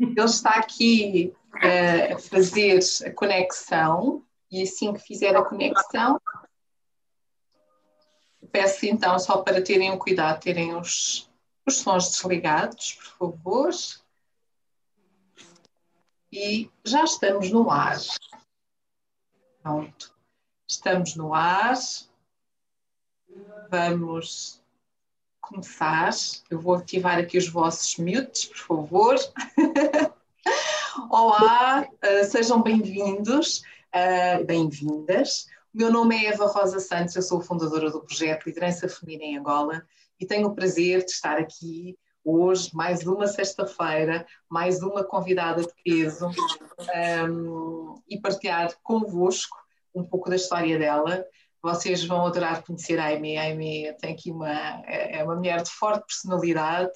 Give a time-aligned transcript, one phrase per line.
[0.00, 6.20] Ele está aqui uh, a fazer a conexão e assim que fizer a conexão,
[8.50, 11.30] peço então só para terem o cuidado, terem os,
[11.66, 13.70] os sons desligados, por favor.
[16.32, 17.98] E já estamos no ar.
[19.62, 20.14] Pronto.
[20.66, 21.74] Estamos no ar.
[23.68, 24.59] Vamos
[25.50, 26.10] começar.
[26.48, 29.16] Eu vou ativar aqui os vossos mutes, por favor.
[31.10, 35.48] Olá, uh, sejam bem-vindos, uh, bem-vindas.
[35.74, 39.38] O meu nome é Eva Rosa Santos, eu sou fundadora do projeto Liderança Feminina em
[39.38, 39.82] Angola
[40.20, 45.72] e tenho o prazer de estar aqui hoje, mais uma sexta-feira, mais uma convidada de
[45.82, 46.30] peso
[47.28, 49.56] um, e partilhar convosco
[49.92, 51.24] um pouco da história dela.
[51.62, 53.36] Vocês vão adorar conhecer a Amy.
[53.36, 56.92] A Amy tem aqui uma, é, é uma mulher de forte personalidade,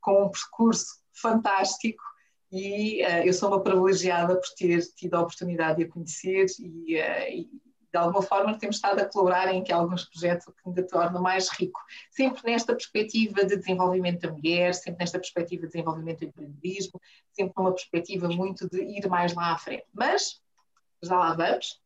[0.00, 2.02] com um percurso fantástico
[2.50, 6.96] e uh, eu sou uma privilegiada por ter tido a oportunidade de a conhecer e,
[6.96, 7.48] uh, e
[7.90, 11.48] de alguma forma temos estado a colaborar em que alguns projetos que me tornam mais
[11.48, 17.00] rico, sempre nesta perspectiva de desenvolvimento da mulher, sempre nesta perspectiva de desenvolvimento do empreendedorismo,
[17.32, 19.86] sempre numa perspectiva muito de ir mais lá à frente.
[19.92, 20.40] Mas,
[21.02, 21.80] já lá vamos.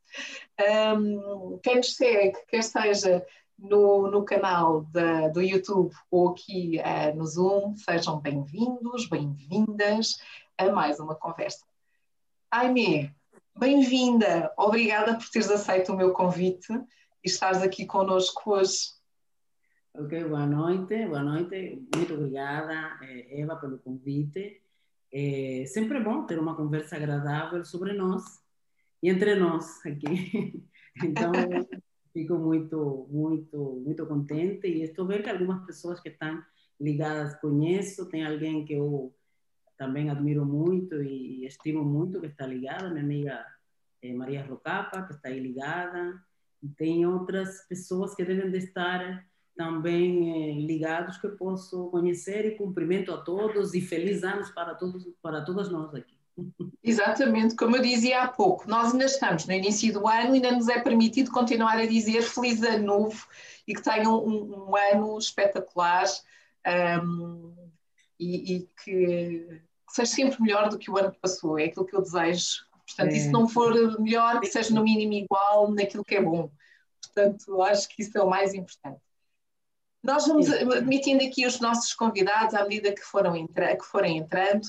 [0.96, 3.24] Um, quem nos segue, quer seja
[3.58, 10.18] no, no canal da, do YouTube ou aqui uh, no Zoom, sejam bem-vindos, bem-vindas
[10.58, 11.64] a mais uma conversa.
[12.50, 13.10] Aimee,
[13.58, 18.94] Bem-vinda, obrigada por teres aceito o meu convite e estares aqui conosco hoje.
[19.94, 24.62] Ok, boa noite, boa noite, muito obrigada, eh, Eva, pelo convite.
[25.12, 28.41] É sempre bom ter uma conversa agradável sobre nós
[29.02, 30.62] e entre nós aqui.
[31.02, 31.32] Então,
[32.12, 34.66] fico muito, muito, muito contente.
[34.66, 36.38] E estou vendo que algumas pessoas que estão
[36.78, 39.10] ligadas conheço, tem alguém que eu
[39.78, 43.46] também admiro muito e estimo muito que está ligada, minha amiga
[44.02, 46.22] eh, Maria Rocapa, que está aí ligada,
[46.62, 49.26] e tem outras pessoas que devem de estar
[49.56, 52.44] também eh, ligados que posso conhecer.
[52.44, 56.21] E cumprimento a todos e feliz anos para todos para todas nós aqui.
[56.82, 60.52] Exatamente, como eu dizia há pouco, nós ainda estamos no início do ano e ainda
[60.52, 63.26] nos é permitido continuar a dizer feliz ano novo
[63.66, 66.06] e que tenham um, um ano espetacular
[67.04, 67.54] um,
[68.18, 69.62] e, e que
[69.92, 72.64] que seja sempre melhor do que o ano que passou, é aquilo que eu desejo.
[72.86, 73.16] Portanto, é.
[73.16, 76.50] e se não for melhor, que seja no mínimo igual naquilo que é bom.
[77.02, 79.00] Portanto, acho que isso é o mais importante.
[80.02, 84.66] Nós vamos admitindo aqui os nossos convidados à medida que, foram entra que forem entrando.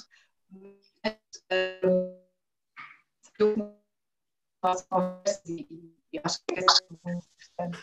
[5.46, 7.80] E, acho que é muito importante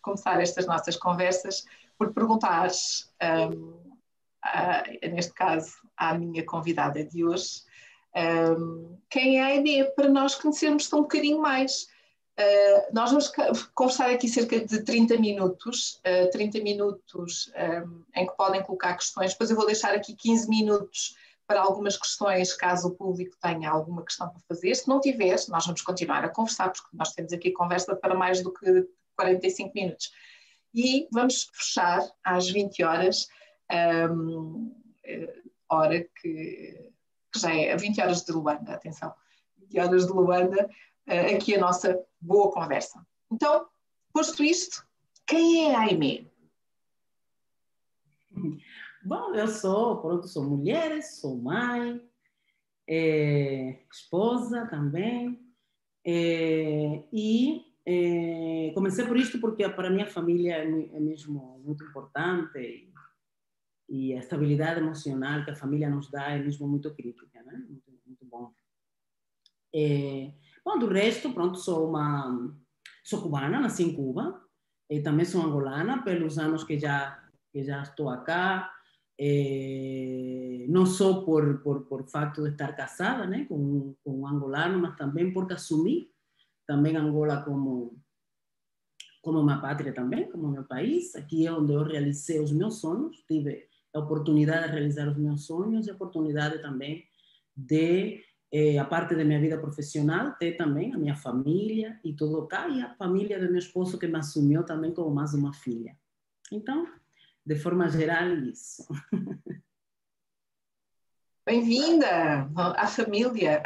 [0.00, 1.64] começar estas nossas conversas
[1.98, 2.70] por perguntar
[3.50, 3.82] um,
[5.12, 7.62] neste caso, à minha convidada de hoje,
[8.58, 11.88] um, quem é a Aide, para nós conhecermos um bocadinho mais.
[12.38, 13.30] Uh, nós vamos
[13.74, 17.52] conversar aqui cerca de 30 minutos, uh, 30 minutos
[17.86, 21.14] um, em que podem colocar questões, depois eu vou deixar aqui 15 minutos
[21.52, 24.74] para algumas questões, caso o público tenha alguma questão para fazer.
[24.74, 28.42] Se não tiver, nós vamos continuar a conversar, porque nós temos aqui conversa para mais
[28.42, 30.10] do que 45 minutos.
[30.74, 33.28] E vamos fechar às 20 horas
[34.10, 34.74] um,
[35.04, 36.90] eh, hora que,
[37.30, 39.12] que, já é 20 horas de Luanda, atenção,
[39.58, 40.70] 20 horas de Luanda,
[41.06, 43.06] uh, aqui a nossa boa conversa.
[43.30, 43.66] Então,
[44.10, 44.86] posto isto,
[45.26, 46.32] quem é a Aimee?
[49.04, 52.00] Bom, eu sou, pronto, sou mulher, sou mãe,
[52.88, 55.40] é, esposa também,
[56.04, 61.82] é, e é, comecei por isto porque para a minha família é, é mesmo muito
[61.84, 62.88] importante
[63.88, 67.54] e a estabilidade emocional que a família nos dá é mesmo muito crítica, né?
[67.68, 68.52] Muito, muito bom.
[69.74, 70.32] É,
[70.64, 72.56] bom, do resto, pronto, sou uma
[73.02, 74.40] sou cubana, nasci em Cuba,
[74.88, 77.20] e também sou angolana pelos anos que já
[77.52, 78.72] que já estou acá.
[79.24, 84.80] É, não só por, por, por fato de estar casada né, com, com um angolano,
[84.80, 86.10] mas também porque assumi
[86.66, 87.96] também Angola como
[89.22, 91.14] como uma pátria também, como meu país.
[91.14, 95.46] Aqui é onde eu realizei os meus sonhos, tive a oportunidade de realizar os meus
[95.46, 97.04] sonhos e a oportunidade também
[97.56, 98.20] de,
[98.50, 102.68] eh, a parte da minha vida profissional, ter também a minha família e tudo cá,
[102.68, 105.96] e a família do meu esposo que me assumiu também como mais uma filha.
[106.50, 106.88] Então,
[107.44, 108.86] de forma geral, isso.
[111.44, 113.62] Bem-vinda à família.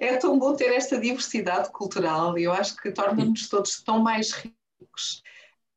[0.00, 4.32] É tão bom ter esta diversidade cultural e eu acho que torna-nos todos tão mais
[4.32, 5.22] ricos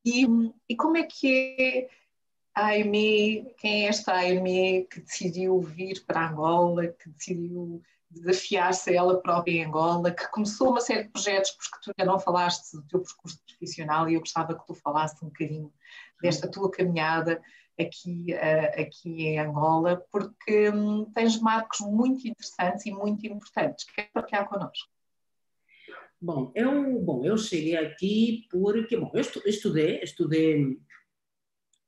[0.05, 0.25] e,
[0.69, 1.89] e como é que é
[2.53, 7.81] a Aimee, quem é esta Aimee que decidiu vir para Angola, que decidiu
[8.13, 12.19] desafiar-se ela própria em Angola, que começou uma série de projetos, porque tu ainda não
[12.19, 15.73] falaste do teu percurso profissional e eu gostava que tu falasses um bocadinho
[16.21, 17.41] desta tua caminhada
[17.79, 23.85] aqui, uh, aqui em Angola, porque um, tens marcos muito interessantes e muito importantes.
[23.85, 24.89] Quer partilhar connosco?
[26.21, 30.79] Bom, eu, bom, eu cheguei aqui porque, bom, eu estudei, estudei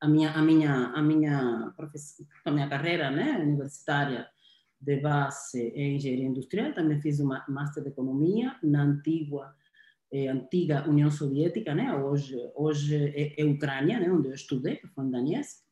[0.01, 1.73] a minha, a minha, a minha,
[2.43, 4.27] a minha carreira né, universitária
[4.85, 9.53] de base em engenharia industrial, também fiz uma master de economia na antiga,
[10.13, 14.87] eh, antiga União Soviética, né, hoje, hoje é, é Ucrânia, né, onde eu estudei, que
[14.87, 15.63] foi em Donetsk.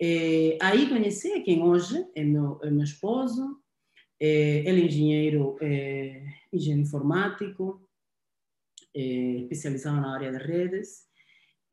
[0.00, 3.60] Eh, aí conheci quem hoje é meu, é meu esposo,
[4.20, 7.88] eh, ele é engenheiro, eh, engenheiro informático,
[8.94, 11.08] eh, especializado na área de redes,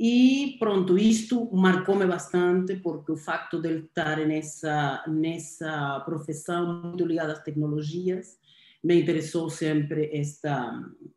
[0.04, 7.34] e pronto, isto marcou-me bastante porque o facto de estar nessa, nessa profissão muito ligada
[7.34, 8.40] às tecnologias
[8.84, 10.74] me interessou sempre esta,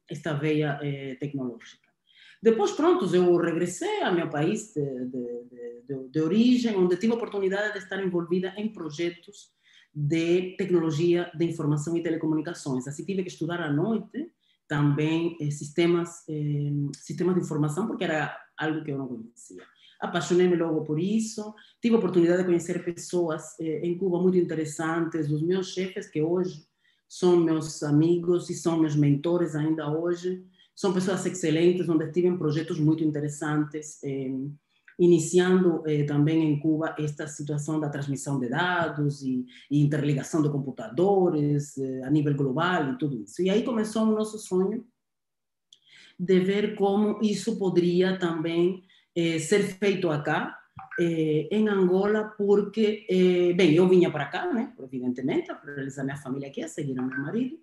[0.07, 1.89] esta veia eh, tecnológica.
[2.43, 5.45] Depois, pronto, eu regressei ao meu país de, de,
[5.89, 9.51] de, de, origem, onde tive a oportunidade de estar envolvida em projetos
[9.95, 12.87] de tecnologia de informação e telecomunicações.
[12.87, 14.31] Assim, tive que estudar à noite
[14.69, 19.63] também eh, sistemas, eh, sistemas de informação, porque era algo que eu não conhecia.
[20.01, 25.31] Apaixonei-me logo por isso, tive a oportunidade de conhecer pessoas eh, em Cuba muito interessantes,
[25.31, 26.67] os meus chefes, que hoje
[27.09, 30.45] são meus amigos e são meus mentores ainda hoje,
[30.75, 34.31] são pessoas excelentes, onde tive projetos muito interessantes, eh,
[34.99, 40.51] iniciando eh, também em Cuba esta situação da transmissão de dados e, e interligação de
[40.51, 43.43] computadores eh, a nível global e tudo isso.
[43.43, 44.87] E aí começou o nosso sonho
[46.19, 48.85] de ver como isso poderia também
[49.17, 50.59] eh, ser feito acá,
[50.99, 56.49] em Angola, porque, eh, bem, eu vinha para cá, né, evidentemente, para realizar minha família
[56.49, 57.59] aqui, a seguir meu marido,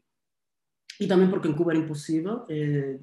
[0.99, 2.99] e também porque em Cuba era impossível, eh,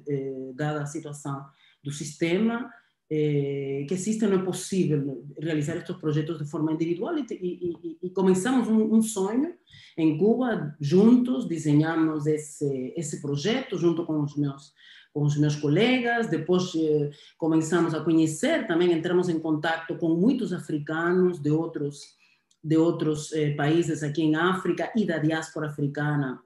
[0.53, 1.45] dada a situação
[1.83, 2.71] do sistema,
[3.11, 8.09] eh, que existe, não é possível realizar estes projetos de forma individual e, e, e
[8.11, 9.55] começamos um, um, sonho
[9.97, 14.73] em Cuba, juntos, desenhamos esse, esse projeto junto com os meus
[15.11, 20.53] com os meus colegas, depois eh, começamos a conhecer, também entramos em contato com muitos
[20.53, 22.15] africanos de outros,
[22.63, 26.39] de outros eh, países aqui em África e da diáspora africana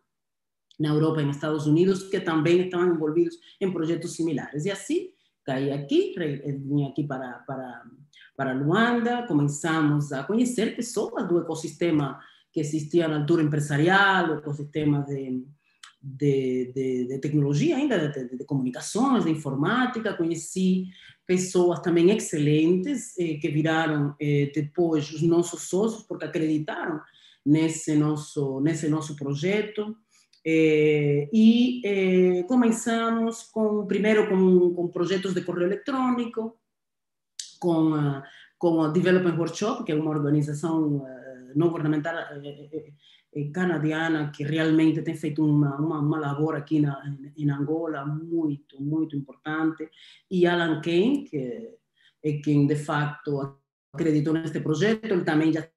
[0.80, 4.66] na Europa e nos Estados Unidos, que também estavam envolvidos em projetos similares.
[4.66, 5.12] E assim,
[5.45, 6.13] caí aqui,
[6.66, 7.84] vim aqui para, para,
[8.36, 12.19] para Luanda, começamos a conhecer pessoas do ecossistema
[12.51, 15.44] que existia na altura empresarial, o ecossistema de,
[16.01, 20.88] de, de, de tecnologia ainda, de, de, comunicações, de informática, conheci
[21.25, 27.00] pessoas também excelentes eh, que viraram eh, depois os nossos sócios porque acreditaram
[27.45, 29.95] nesse nosso nesse nosso projeto
[30.45, 36.60] eh, e eh, começamos com primeiro com, com projetos de correio eletrônico
[37.60, 38.22] com
[38.57, 42.16] com a Development Workshop que é uma organização uh, não governamental
[43.51, 47.01] canadiana que realmente tem feito uma, uma, uma labor aqui na,
[47.36, 49.90] em Angola muito, muito importante,
[50.30, 51.78] e Alan Kane, que
[52.24, 53.57] é quem de facto
[53.92, 55.68] acreditou neste projeto, ele também já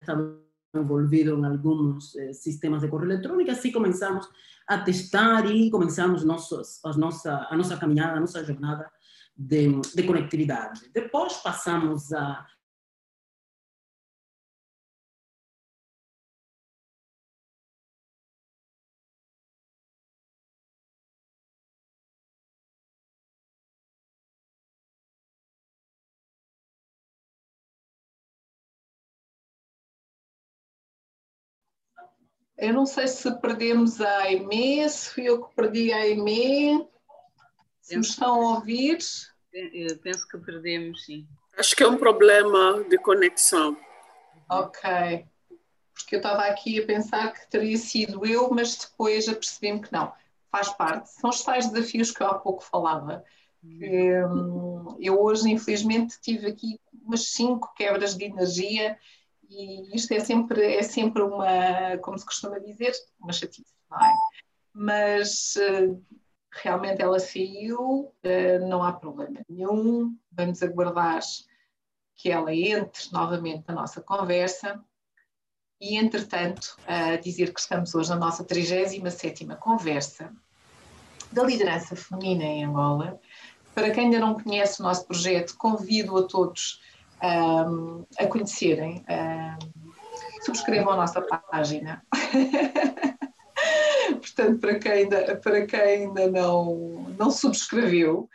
[0.00, 0.40] estava
[0.78, 4.28] envolvido em alguns eh, sistemas de correio eletrônico, assim começamos
[4.66, 8.90] a testar e começamos nossos, a, nossa, a nossa caminhada, a nossa jornada
[9.36, 10.90] de, de conectividade.
[10.92, 12.46] Depois passamos a
[32.58, 36.84] Eu não sei se perdemos a Aimee, se fui eu que perdi a Aimee.
[37.80, 38.98] Se me estão a ouvir.
[39.52, 41.26] Eu penso que perdemos, sim.
[41.56, 43.76] Acho que é um problema de conexão.
[44.50, 45.24] Ok.
[45.94, 50.12] Porque eu estava aqui a pensar que teria sido eu, mas depois apercebi-me que não.
[50.50, 51.10] Faz parte.
[51.10, 53.24] São os tais desafios que eu há pouco falava.
[53.60, 58.98] Que, hum, eu hoje, infelizmente, tive aqui umas cinco quebras de energia
[59.48, 64.14] e isto é sempre, é sempre uma, como se costuma dizer, uma chatice, não é?
[64.74, 66.02] Mas uh,
[66.52, 71.20] realmente ela saiu, uh, não há problema nenhum, vamos aguardar
[72.14, 74.82] que ela entre novamente na nossa conversa
[75.80, 76.76] e, entretanto,
[77.22, 80.34] dizer que estamos hoje na nossa 37ª conversa
[81.30, 83.20] da liderança feminina em Angola.
[83.72, 86.80] Para quem ainda não conhece o nosso projeto, convido a todos
[87.22, 89.04] um, a conhecerem.
[89.08, 89.78] Um,
[90.42, 92.02] subscrevam a nossa página.
[94.20, 98.28] Portanto, para quem ainda, para quem ainda não, não subscreveu,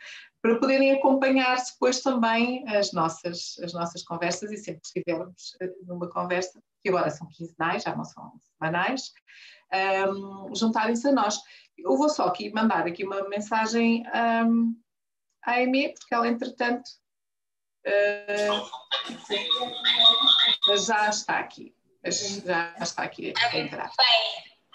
[0.44, 5.72] para poderem acompanhar depois também as nossas, as nossas conversas e sempre que estivermos eh,
[5.86, 9.10] numa conversa, que agora são quinzenais, já não são semanais,
[10.12, 11.38] um, juntarem-se a nós.
[11.78, 14.04] Eu vou só aqui mandar aqui uma mensagem
[14.46, 14.76] um,
[15.42, 16.90] à Amy, porque ela, entretanto,
[17.86, 18.76] uh,
[20.76, 21.74] já está aqui.
[22.44, 23.90] Já está aqui a entrar.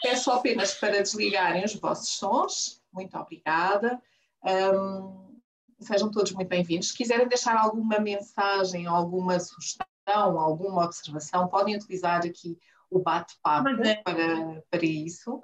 [0.02, 2.82] Peço apenas para desligarem os vossos sons.
[2.92, 4.02] Muito obrigada.
[4.44, 5.40] Um,
[5.80, 6.90] sejam todos muito bem-vindos.
[6.90, 12.58] Se quiserem deixar alguma mensagem, alguma sugestão, alguma observação, podem utilizar aqui
[12.90, 13.96] o bate-papo é.
[13.96, 15.40] para, para isso.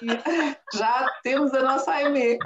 [0.74, 2.38] Já temos a nossa AME.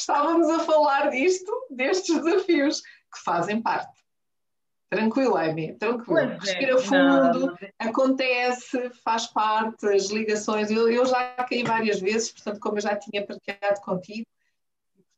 [0.00, 4.00] Estávamos a falar disto, destes desafios que fazem parte.
[4.88, 6.18] Tranquilo, Amy, tranquilo.
[6.18, 7.56] É, Respira fundo, não.
[7.78, 10.70] acontece, faz parte, as ligações.
[10.70, 14.26] Eu, eu, já caí várias vezes, portanto, como eu já tinha partilhado contigo,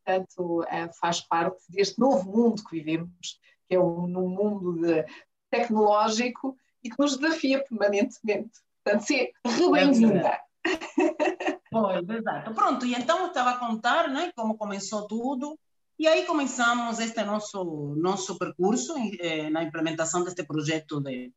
[0.04, 5.06] portanto, é, faz parte deste novo mundo que vivemos, que é um, um mundo de,
[5.48, 8.60] tecnológico e que nos desafia permanentemente.
[8.82, 9.32] Portanto, ser
[9.70, 10.40] bem-vinda.
[11.72, 12.52] Pois, exato.
[12.52, 15.58] Pronto, e então eu estava a contar né, como começou tudo.
[15.98, 21.32] E aí começamos este nosso, nosso percurso eh, na implementação deste projeto de,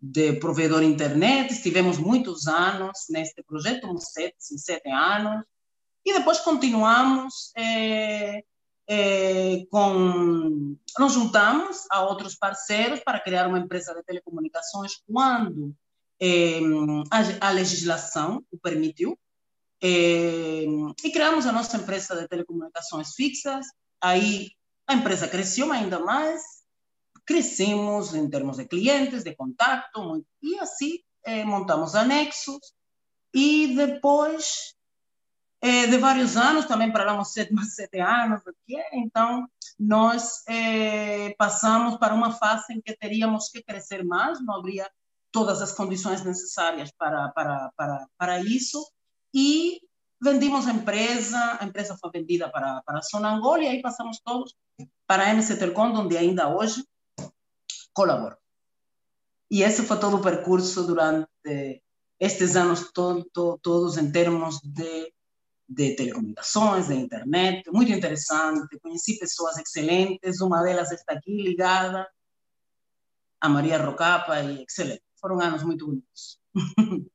[0.00, 1.52] de provedor internet.
[1.52, 5.44] Estivemos muitos anos neste projeto, uns sete, sete anos.
[6.04, 8.44] E depois continuamos eh,
[8.86, 10.76] eh, com...
[10.98, 15.74] Nos juntamos a outros parceiros para criar uma empresa de telecomunicações quando
[16.20, 16.60] eh,
[17.10, 19.18] a, a legislação o permitiu.
[19.82, 20.64] Eh,
[21.04, 23.66] e criamos a nossa empresa de telecomunicações fixas,
[24.02, 24.50] Aí
[24.88, 26.42] a empresa cresceu ainda mais,
[27.24, 32.74] crescemos em termos de clientes, de contato, e assim eh, montamos anexos.
[33.32, 34.74] E depois
[35.60, 39.48] eh, de vários anos, também paramos sete, mais sete anos aqui, então
[39.78, 40.42] nós
[41.38, 44.90] passamos para uma fase em que teríamos que crescer mais, não havia
[45.30, 48.84] todas as condições necessárias para, para, para, para isso,
[49.34, 49.80] e
[50.20, 54.54] vendimos empresa, a empresa foi vendida para, para Sonangol e aí passamos todos
[55.06, 56.84] para a MC Telecom, onde ainda hoje
[57.92, 58.36] colaboro.
[59.50, 61.82] E esse foi todo o percurso durante
[62.18, 65.12] estes anos to, to, todos em termos de,
[65.68, 68.78] de telecomunicações, de internet, muito interessante.
[68.80, 72.08] Conheci pessoas excelentes, uma delas está aqui ligada,
[73.40, 75.02] a Maria Rocapa, e excelente.
[75.20, 76.40] Foram anos muito bonitos.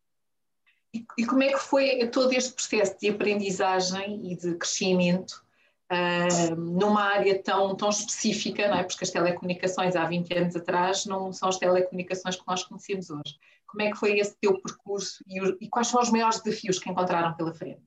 [0.94, 5.44] E, e, como é que foi todo este processo de aprendizagem e de crescimento
[5.92, 8.84] uh, numa área tão, tão específica, não é?
[8.84, 13.36] porque as telecomunicações há 20 anos atrás não são as telecomunicações que nós conhecemos hoje.
[13.66, 16.90] Como é que foi esse teu percurso e, e quais são os maiores desafios que
[16.90, 17.82] encontraram pela frente?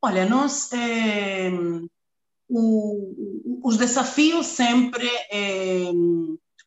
[0.00, 1.50] Olha, nós, eh,
[2.48, 5.92] o, os desafios sempre, eh,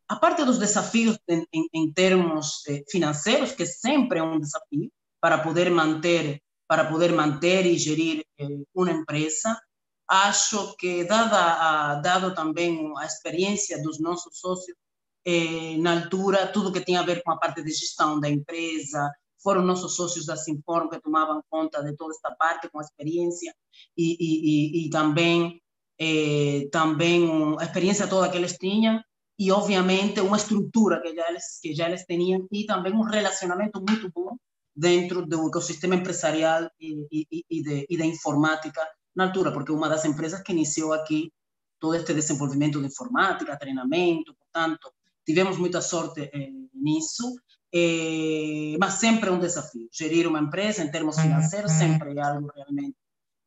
[0.08, 4.90] a parte dos desafios em, em, em termos eh, financeiros, que sempre é um desafio,
[5.26, 9.60] para poder manter para poder manter e gerir eh, uma empresa.
[10.08, 14.78] Acho que, dada a, dado também a experiência dos nossos sócios,
[15.26, 19.12] eh, na altura, tudo que tinha a ver com a parte de gestão da empresa,
[19.42, 23.52] foram nossos sócios da Sinform que tomavam conta de toda esta parte, com experiência
[23.98, 25.60] e, e, e, e também,
[26.00, 27.28] eh, também
[27.60, 29.02] a experiência toda que eles tinham
[29.40, 33.84] e, obviamente, uma estrutura que já eles, que já eles tinham e também um relacionamento
[33.88, 34.36] muito bom
[34.76, 38.82] dentro do ecossistema empresarial e, e, e, de, e da informática
[39.16, 41.32] na altura, porque uma das empresas que iniciou aqui
[41.80, 44.92] todo este desenvolvimento de informática, treinamento, portanto,
[45.26, 47.36] tivemos muita sorte eh, nisso,
[47.74, 49.88] eh, mas sempre é um desafio.
[49.92, 52.96] Gerir uma empresa em termos financeiros sempre é algo realmente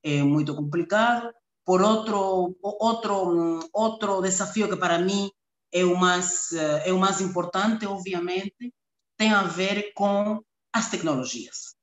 [0.02, 1.32] eh, muito complicado.
[1.64, 5.30] Por outro, outro, outro desafio que para mim
[5.70, 8.72] é o mais, é o mais importante, obviamente,
[9.18, 11.76] tem a ver com as tecnologias.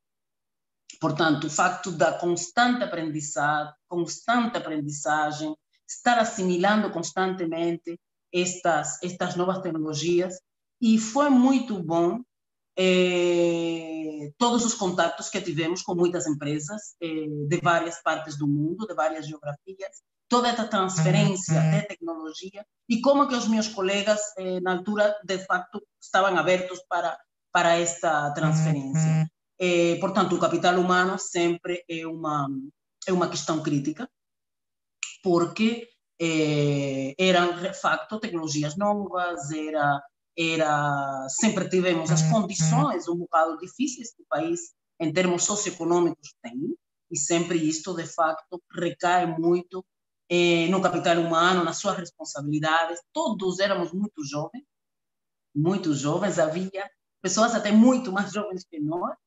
[0.99, 5.55] Portanto, o facto da constante aprendizagem, constante aprendizagem,
[5.87, 7.99] estar assimilando constantemente
[8.33, 10.39] estas, estas novas tecnologias,
[10.81, 12.21] e foi muito bom
[12.77, 18.85] eh, todos os contatos que tivemos com muitas empresas eh, de várias partes do mundo,
[18.85, 21.71] de várias geografias, toda esta transferência uhum.
[21.71, 26.81] de tecnologia e como que os meus colegas eh, na altura de facto estavam abertos
[26.89, 27.17] para
[27.55, 29.31] para esta transferência.
[29.57, 32.49] É, portanto, o capital humano sempre é uma,
[33.07, 34.09] é uma questão crítica,
[35.23, 35.87] porque
[36.19, 40.03] eh, eram, de facto, tecnologias novas, era,
[40.37, 46.75] era, sempre tivemos as condições um bocado difíceis que o país, em termos socioeconômicos, tem,
[47.09, 49.81] e sempre isto, de facto, recai muito
[50.29, 52.99] eh, no capital humano, nas suas responsabilidades.
[53.13, 54.65] Todos éramos muito jovens,
[55.55, 56.83] muito jovens, havia
[57.25, 59.17] pessoas até muito mais jovens que nós,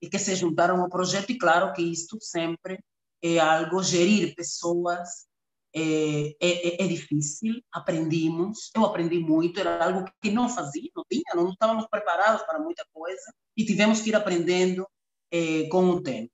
[0.00, 2.78] e que se juntaram ao projeto, e claro que isto sempre
[3.20, 5.26] é algo, gerir pessoas
[5.74, 11.34] é, é, é, difícil, aprendimos, eu aprendi muito, era algo que não fazia, não tinha,
[11.34, 14.86] não estávamos preparados para muita coisa e tivemos que ir aprendendo
[15.32, 16.30] é, com o tempo.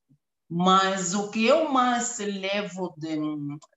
[0.47, 3.17] Mas o que eu mais levo de,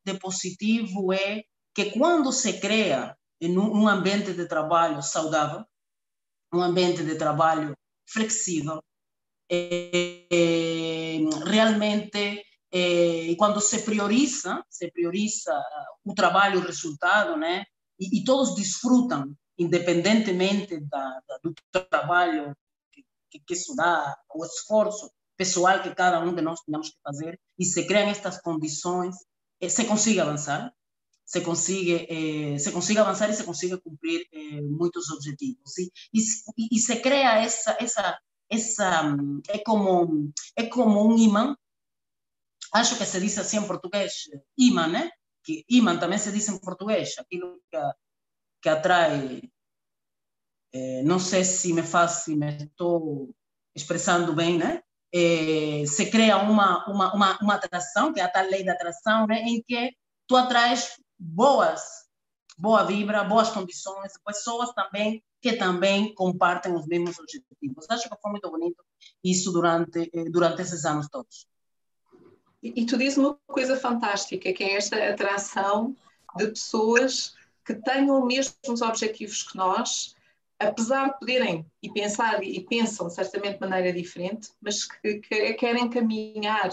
[0.05, 5.63] de positivo é que quando se cria um ambiente de trabalho saudável,
[6.53, 7.75] um ambiente de trabalho
[8.05, 8.81] flexível,
[9.49, 15.53] é, realmente e quando se prioriza, se prioriza
[16.03, 17.65] o trabalho, o resultado, né?
[17.99, 21.53] E, e todos desfrutam, independentemente da, da, do
[21.89, 22.55] trabalho
[22.91, 27.39] que, que, isso dá, o esforço pessoal que cada um de nós temos que fazer,
[27.57, 29.15] e se criam estas condições,
[29.69, 30.73] se consiga avançar,
[31.27, 35.77] se consiga, eh, se consiga avançar e se consiga cumprir eh, muitos objetivos.
[35.77, 36.21] E, e,
[36.71, 38.17] e, se cria essa, essa,
[38.49, 39.17] essa,
[39.49, 41.53] é como, é como um imã
[42.73, 44.13] acho que se diz assim em português,
[44.57, 45.11] imã, né?
[45.43, 47.77] Que imã também se diz em português, aquilo que,
[48.61, 49.41] que atrai.
[50.73, 53.33] É, não sei se me faz, se me estou
[53.75, 54.81] expressando bem, né?
[55.87, 59.41] Se cria uma, uma, uma, uma atração, que é a tal lei da atração, né?
[59.41, 59.91] em que
[60.27, 61.81] tu atrais boas,
[62.57, 67.85] boa vibra, boas condições, pessoas também que também compartem os mesmos objetivos.
[67.89, 68.83] Acho que foi muito bonito
[69.23, 71.47] isso durante, eh, durante esses anos todos.
[72.61, 75.95] E, tu dizes uma coisa fantástica, que é esta atração
[76.35, 80.15] de pessoas que tenham os mesmos objetivos que nós,
[80.59, 85.89] apesar de poderem e pensar e pensam certamente de maneira diferente, mas que, que querem
[85.89, 86.69] caminhar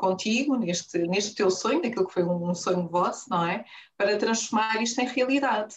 [0.00, 3.64] contigo neste, neste teu sonho, naquilo que foi um sonho vosso, não é?
[3.96, 5.76] Para transformar isto em realidade.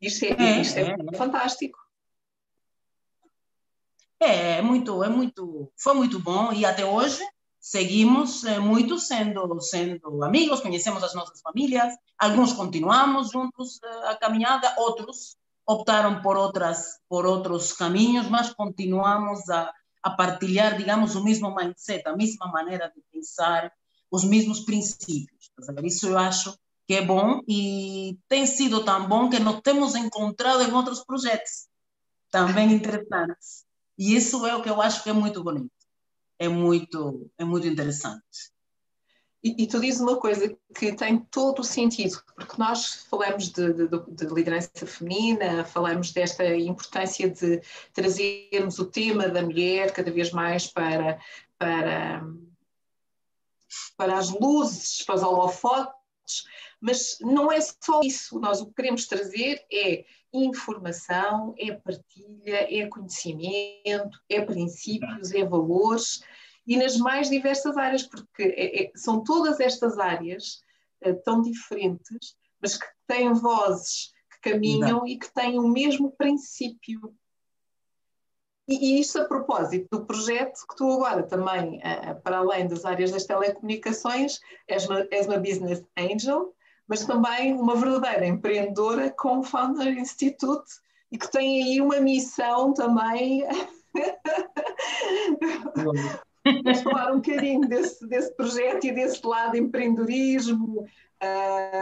[0.00, 1.78] Isto é, é, isto é, é fantástico.
[4.18, 7.22] É, é muito, é muito, foi muito bom e até hoje
[7.60, 14.16] seguimos eh, muito sendo, sendo amigos, conhecemos as nossas famílias, alguns continuamos juntos eh, a
[14.16, 15.36] caminhada, outros
[15.66, 19.70] optaram por outras por outros caminhos, mas continuamos a,
[20.06, 23.72] a partilhar, digamos, o mesmo mindset, a mesma maneira de pensar,
[24.10, 25.50] os mesmos princípios.
[25.82, 30.62] Isso eu acho que é bom e tem sido tão bom que nos temos encontrado
[30.62, 31.68] em outros projetos
[32.30, 33.64] também interessantes.
[33.98, 35.76] E isso é o que eu acho que é muito bonito
[36.38, 38.52] é muito, é muito interessante.
[39.56, 43.88] E, tu dizes uma coisa que tem todo o sentido, porque nós falamos de, de,
[43.88, 47.60] de, liderança feminina, falamos desta importância de
[47.92, 51.20] trazermos o tema da mulher cada vez mais para,
[51.56, 52.26] para,
[53.96, 56.44] para as luzes, para os holofotes,
[56.80, 58.40] mas não é só isso.
[58.40, 66.20] Nós o que queremos trazer é informação, é partilha, é conhecimento, é princípios, é valores
[66.66, 70.60] e nas mais diversas áreas, porque é, é, são todas estas áreas
[71.00, 75.06] é, tão diferentes, mas que têm vozes que caminham Não.
[75.06, 77.14] e que têm o mesmo princípio.
[78.68, 82.84] E, e isto a propósito do projeto que tu agora também, uh, para além das
[82.84, 86.52] áreas das telecomunicações, és uma, és uma business angel,
[86.88, 90.80] mas também uma verdadeira empreendedora com o Founder Institute
[91.12, 93.44] e que tem aí uma missão também.
[96.62, 100.86] Vamos falar um bocadinho desse, desse projeto e desse lado de empreendedorismo,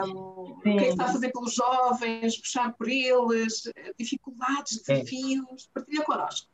[0.07, 3.62] um, o que é que está a fazer pelos jovens, puxar por eles,
[3.98, 6.48] dificuldades, desafios, partilha connosco.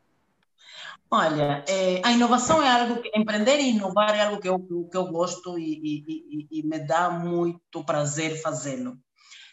[1.11, 4.97] Olha, é, a inovação é algo que empreender e inovar é algo que eu, que
[4.97, 8.97] eu gosto e, e, e, e me dá muito prazer fazê-lo.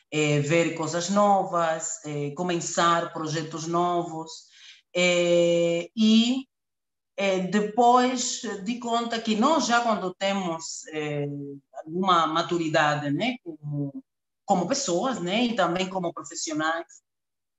[0.09, 4.47] É, ver coisas novas, é, começar projetos novos
[4.95, 6.47] é, e
[7.17, 10.83] é, depois de conta que nós já quando temos
[11.73, 14.03] alguma maturidade, né, como,
[14.45, 16.85] como pessoas, né, e também como profissionais,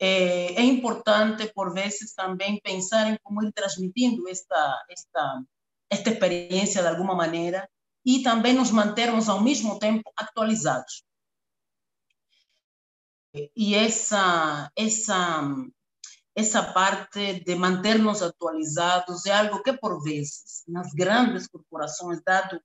[0.00, 5.42] é, é, importante, por vezes, também pensar em como ir transmitindo esta, esta,
[5.90, 7.68] esta experiência de alguma maneira
[8.06, 11.02] e também nos mantermos ao mesmo tempo atualizados.
[13.56, 15.42] E essa, essa,
[16.38, 22.60] essa parte de manter-nos atualizados é algo que, por vezes, nas grandes corporações, dado,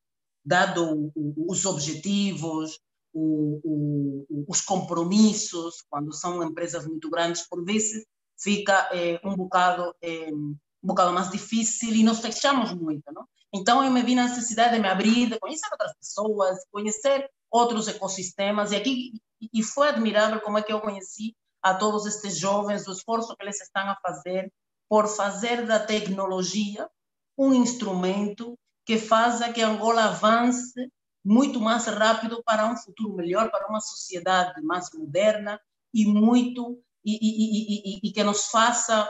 [0.45, 2.79] dado os objetivos,
[3.11, 8.05] o, o, os compromissos, quando são empresas muito grandes, por vezes
[8.39, 13.25] fica é, um bocado é, um bocado mais difícil e nos fechamos muito, não?
[13.51, 17.87] Então eu me vi na necessidade de me abrir, de conhecer outras pessoas, conhecer outros
[17.87, 19.13] ecossistemas e aqui
[19.51, 23.43] e foi admirável como é que eu conheci a todos estes jovens, o esforço que
[23.43, 24.51] eles estão a fazer
[24.89, 26.89] por fazer da tecnologia
[27.37, 30.91] um instrumento que faça que Angola avance
[31.25, 35.59] muito mais rápido para um futuro melhor, para uma sociedade mais moderna
[35.93, 39.09] e muito e, e, e, e que nos faça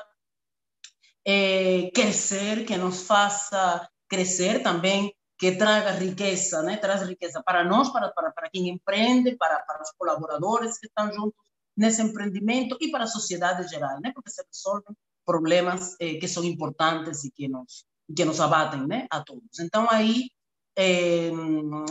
[1.25, 6.77] é, crescer, que nos faça crescer também, que traga riqueza, né?
[6.77, 11.11] traz riqueza para nós, para, para, para quem empreende, para, para os colaboradores que estão
[11.11, 11.42] juntos
[11.75, 14.11] nesse empreendimento e para a sociedade geral, né?
[14.13, 19.07] porque se resolvem problemas eh, que são importantes e que nos, que nos abatem né?
[19.09, 19.59] a todos.
[19.59, 20.29] Então, aí
[20.75, 21.31] eh,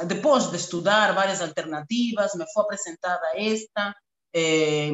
[0.06, 3.94] depois de estudar várias alternativas, me foi apresentada esta
[4.34, 4.92] eh,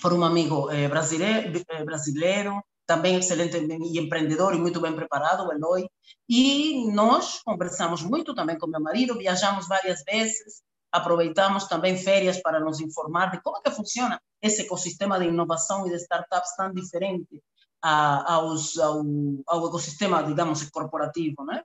[0.00, 5.46] por um amigo eh, brasileiro, eh, brasileiro, também excelente e empreendedor e muito bem preparado,
[5.46, 5.88] o Eloy.
[6.28, 12.60] E nós conversamos muito também com meu marido, viajamos várias vezes, aproveitamos também férias para
[12.60, 16.72] nos informar de como é que funciona esse ecossistema de inovação e de startups tão
[16.72, 17.42] diferente
[17.82, 19.02] a, aos, ao,
[19.46, 21.62] ao ecossistema, digamos, corporativo, né?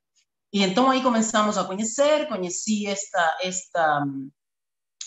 [0.53, 4.05] E então aí começamos a conhecer, conheci esta, esta,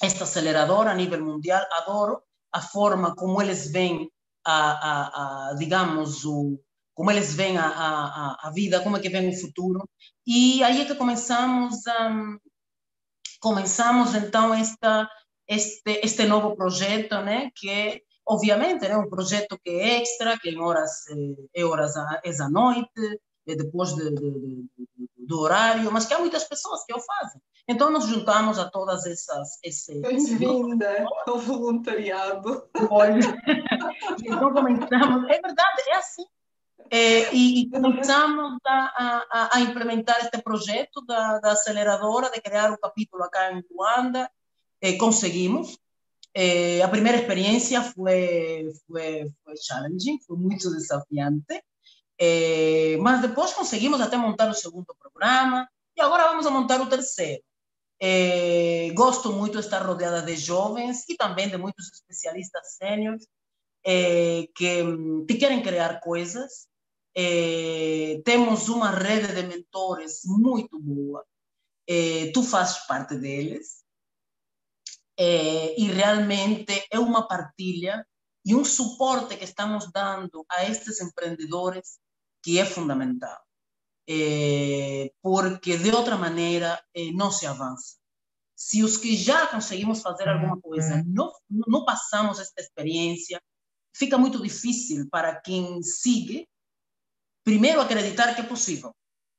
[0.03, 4.11] esta aceleradora a nível mundial, adoro a forma como eles veem,
[4.45, 6.61] a, a, a digamos, o,
[6.95, 9.89] como eles veem a, a, a vida, como é que vem o futuro.
[10.27, 12.11] E aí é que começamos a,
[13.41, 15.09] começamos então esta,
[15.49, 20.51] este, este novo projeto, né, que é, obviamente, é um projeto que é extra, que
[20.51, 20.91] em horas,
[21.55, 24.69] é horas é à noite, é depois de, de, de,
[25.17, 27.41] do horário, mas que há muitas pessoas que o fazem.
[27.69, 29.59] Então, nós juntamos a todas essas.
[29.63, 32.69] Esse, Bem-vinda ao voluntariado.
[34.25, 35.31] então, começamos.
[35.31, 36.25] É verdade, é assim.
[36.91, 42.73] É, e, e, começamos a, a, a, implementar este projeto da, da, aceleradora, de criar
[42.73, 44.31] um capítulo acá em Luanda.
[44.81, 45.79] É, conseguimos.
[46.35, 51.63] É, a primeira experiência foi, foi, foi challenging, foi muito desafiante.
[52.19, 56.89] É, mas depois conseguimos até montar o segundo programa e agora vamos a montar o
[56.89, 57.43] terceiro.
[58.03, 63.27] É, gosto muito de estar rodeada de jovens e também de muitos especialistas sêniores
[63.85, 64.83] é, que,
[65.29, 66.67] que, querem criar coisas.
[67.17, 71.25] É, temos uma rede de mentores muito boa.
[71.89, 73.83] É, tu fazes parte deles.
[75.19, 78.07] É, e realmente é uma partilha
[78.45, 81.99] e um suporte que estamos dando a estes empreendedores
[82.43, 83.39] que é fundamental,
[85.21, 86.83] porque de outra maneira
[87.15, 87.99] não se avança.
[88.57, 93.43] Se os que já conseguimos fazer alguma coisa não, não passamos esta experiência,
[93.95, 96.49] fica muito difícil para quem sigue,
[97.51, 98.95] primeiro acreditar que é possível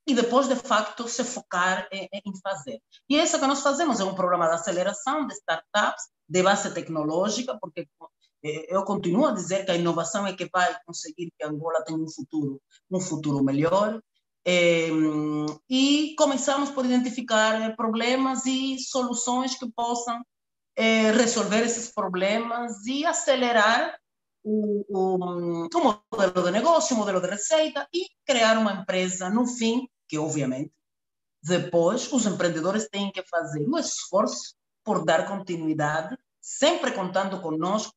[0.06, 2.10] e depois, de facto, se focar em,
[2.43, 2.82] fazer.
[3.10, 6.74] E é isso que nós fazemos, é um programa de aceleração de startups de base
[6.74, 7.88] tecnológica, porque
[8.43, 11.97] eh, eu continuo a dizer que a inovação é que vai conseguir que Angola tenha
[11.97, 14.02] um futuro, um futuro melhor.
[15.69, 20.19] E começamos por identificar problemas e soluções que possam
[20.76, 24.00] é, resolver esses problemas e acelerar
[24.43, 29.45] o, o, o, modelo de negócio, o modelo de receita e criar uma empresa no
[29.47, 30.71] fim, que obviamente
[31.43, 37.93] depois os empreendedores têm que fazer um esforço por dar continuidade, sempre contando conosco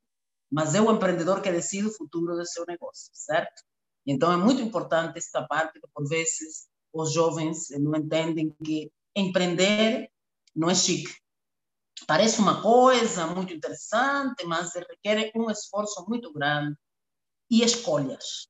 [0.55, 3.65] mas é o empreendedor que decide o futuro do seu negócio, certo?
[4.07, 10.09] Então é muito importante esta parte que por vezes os jovens não entendem que empreender
[10.55, 11.13] não é chique.
[12.07, 16.77] Parece uma coisa muito interessante, mas requer um esforço muito grande
[17.51, 18.49] e escolhas.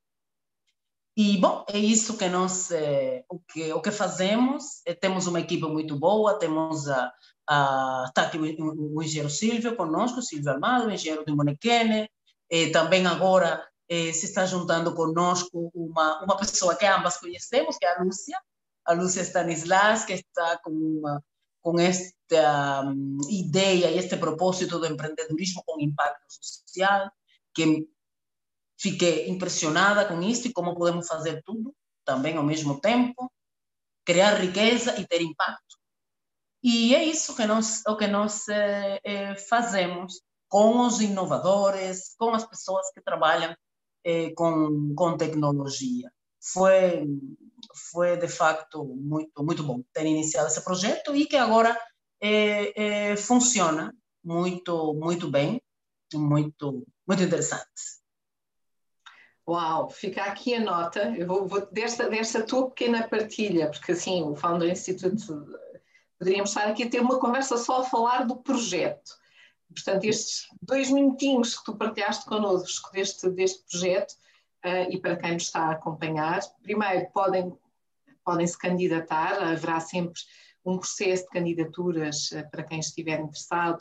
[1.17, 4.83] E, bom, é isso que nós, é, o, que, o que fazemos.
[4.85, 7.13] É, temos uma equipe muito boa, temos a,
[7.51, 12.09] Uh, está aqui o, o, engenheiro Silvio conosco, Silvio Armado, o engenheiro de Monequene.
[12.51, 17.85] Eh, também agora eh, se está juntando conosco uma, uma pessoa que ambas conhecemos, que
[17.85, 18.41] é a Lúcia,
[18.85, 21.23] a Lúcia Stanislas, que está com, uma,
[21.65, 27.11] com esta um, ideia e este propósito do empreendedorismo com impacto social,
[27.55, 27.89] que
[28.79, 31.75] fiquei impressionada com isso e como podemos fazer tudo
[32.05, 33.33] também ao mesmo tempo,
[34.05, 35.75] criar riqueza e ter impacto
[36.65, 42.31] e é isso que nós, o que nós é, é, fazemos com os inovadores, com
[42.31, 43.55] as pessoas que trabalham
[44.03, 46.11] é, com, com tecnologia.
[46.43, 47.07] Foi,
[47.75, 51.79] foi, de facto, muito, muito bom ter iniciado esse projeto e que agora
[52.21, 55.61] é, é, funciona muito, muito bem,
[56.15, 58.05] muito, muito interessante.
[59.47, 64.23] Uau, fica aqui a nota, eu vou, vou desta, desta tua pequena partilha, porque assim,
[64.23, 65.27] o Founder Institute,
[66.19, 69.13] poderíamos estar aqui a ter uma conversa só a falar do projeto.
[69.69, 74.13] Portanto, estes dois minutinhos que tu partilhaste connosco deste, deste projeto,
[74.65, 77.53] uh, e para quem nos está a acompanhar, primeiro podem,
[78.25, 80.21] podem se candidatar, haverá sempre
[80.65, 83.81] um processo de candidaturas uh, para quem estiver interessado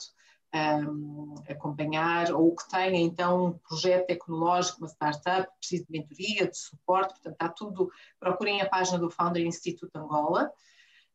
[0.53, 6.57] um, acompanhar, ou que tenha então um projeto tecnológico, uma startup, precisa de mentoria, de
[6.57, 10.51] suporte, portanto está tudo, procurem a página do Founder Institute Angola.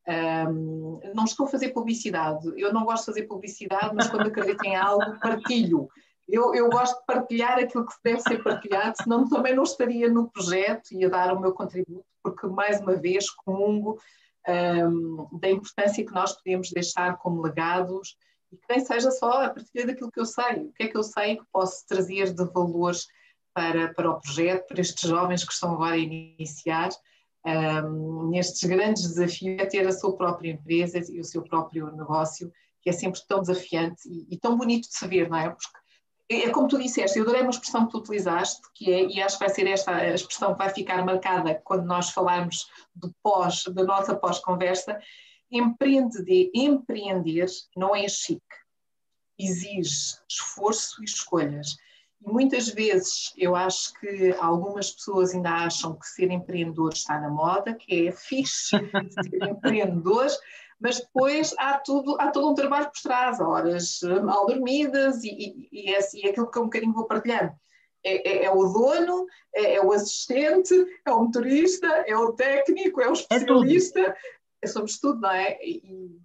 [0.07, 4.63] Um, não estou a fazer publicidade, eu não gosto de fazer publicidade, mas quando acredito
[4.65, 5.87] em algo, partilho.
[6.31, 10.29] Eu, eu, gosto de partilhar aquilo que deve ser partilhado, senão também não estaria no
[10.29, 13.99] projeto e a dar o meu contributo, porque mais uma vez comungo
[14.47, 18.15] um, da importância que nós podemos deixar como legados
[18.51, 20.97] e que nem seja só a partir daquilo que eu sei, o que é que
[20.97, 23.07] eu sei que posso trazer de valores
[23.53, 26.89] para, para o projeto, para estes jovens que estão agora a iniciar
[27.45, 32.51] um, nestes grandes desafios, é ter a sua própria empresa e o seu próprio negócio,
[32.81, 35.49] que é sempre tão desafiante e, e tão bonito de se ver, não é?
[35.49, 35.79] Porque
[36.29, 39.37] é como tu disseste, eu adorei uma expressão que tu utilizaste, que é, e acho
[39.37, 43.63] que vai ser esta a expressão que vai ficar marcada quando nós falarmos do pós,
[43.73, 44.99] da nossa pós-conversa,
[45.51, 48.43] Empreender, empreender não é chique,
[49.37, 51.75] exige esforço e escolhas.
[52.21, 57.29] E muitas vezes eu acho que algumas pessoas ainda acham que ser empreendedor está na
[57.29, 58.77] moda, que é fixe
[59.09, 60.27] ser empreendedor,
[60.79, 65.69] mas depois há, tudo, há todo um trabalho por trás, horas mal dormidas e, e,
[65.71, 67.51] e, é, e é aquilo que eu um bocadinho vou partilhando.
[68.03, 70.73] É, é, é, o dono, é, é, o assistente,
[71.05, 74.15] é o motorista, é o técnico, é o é especialista,
[74.61, 75.59] é sobre tudo, não é?
[75.61, 76.17] E,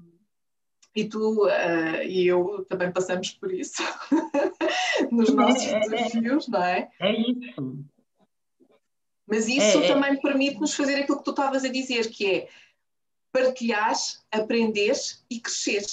[0.95, 3.83] e tu uh, e eu também passamos por isso
[5.11, 6.89] nos nossos é, desafios, não é?
[7.01, 7.85] É isso.
[9.27, 12.49] Mas isso é, também permite-nos fazer aquilo que tu estavas a dizer, que é
[13.35, 13.97] partilhar,
[14.31, 14.97] aprender
[15.29, 15.85] e crescer.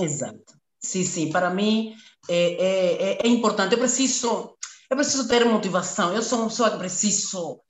[0.00, 0.58] Exato.
[0.80, 1.30] Sim, sim.
[1.30, 1.94] Para mim
[2.28, 3.74] é, é, é importante.
[3.74, 4.56] Eu preciso,
[4.90, 6.12] eu preciso ter motivação.
[6.12, 7.60] Eu sou uma pessoa que preciso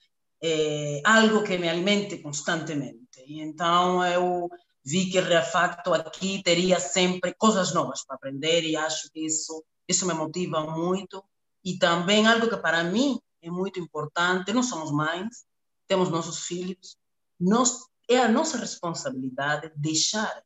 [0.42, 2.98] é, algo que me alimente constantemente.
[3.26, 4.48] E então eu
[4.82, 9.62] vi que, de facto, aqui teria sempre coisas novas para aprender e acho que isso,
[9.86, 11.22] isso me motiva muito.
[11.62, 15.44] E também algo que para mim é muito importante, nós somos mães,
[15.86, 16.96] temos nossos filhos,
[17.38, 20.42] nós, é a nossa responsabilidade deixar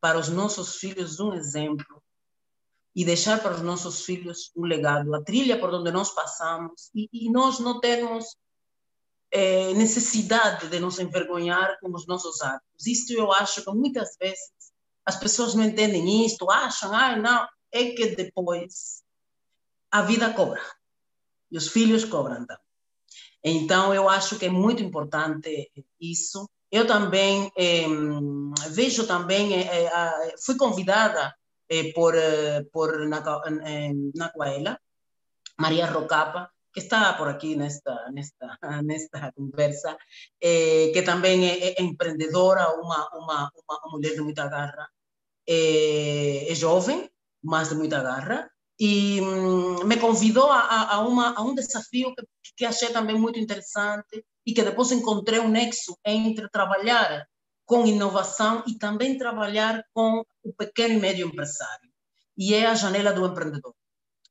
[0.00, 2.02] para os nossos filhos um exemplo
[2.94, 7.08] e deixar para os nossos filhos um legado, a trilha por onde nós passamos e,
[7.12, 8.36] e nós não termos
[9.30, 12.86] é, necessidade de nos envergonhar com os nossos atos.
[12.86, 14.50] Isto eu acho que muitas vezes
[15.04, 19.02] as pessoas não entendem isto, acham, ah, não, é que depois
[19.90, 20.62] a vida cobra
[21.50, 22.64] e os filhos cobram também.
[23.44, 25.70] Então, eu acho que é muito importante
[26.00, 26.48] isso.
[26.70, 27.86] Eu também eh,
[28.70, 31.34] vejo também, eh, eh, fui convidada
[31.94, 32.14] por,
[32.72, 33.08] por
[34.14, 34.78] Nacuela,
[35.58, 39.96] Maria Rocapa, que está por aquí nesta, nesta, nesta conversa,
[40.40, 44.88] eh, que também é, é empreendedora, uma, uma, uma, mulher de muita garra,
[45.48, 47.08] é jovem,
[47.42, 52.22] mas de muita garra, e hum, me convidou a, a, uma, a um desafio que,
[52.56, 57.26] que achei também muito interessante e que depois encontrei um nexo entre trabalhar
[57.64, 61.90] com inovação e também trabalhar com o pequeno e médio empresário.
[62.38, 63.74] E é a janela do empreendedor.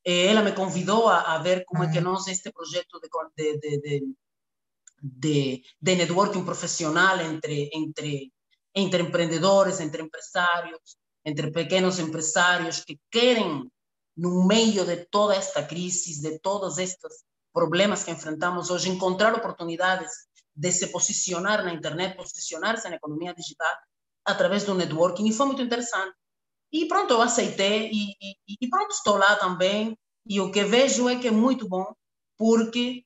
[0.05, 3.01] Ela me convidou a, a ver como é que nós, este projeto
[3.35, 4.15] de, de, de,
[5.01, 8.31] de, de networking profissional entre, entre,
[8.73, 13.69] entre empreendedores, entre empresários, entre pequenos empresários que querem,
[14.15, 20.11] no meio de toda esta crise, de todos estes problemas que enfrentamos hoje, encontrar oportunidades
[20.53, 23.73] de se posicionar na internet, posicionar-se na economia digital
[24.25, 26.13] através do networking, e foi muito interessante.
[26.69, 29.97] E pronto, eu aceitei e, e, e, pronto, estou lá também.
[30.27, 31.85] E o que vejo é que é muito bom,
[32.37, 33.05] porque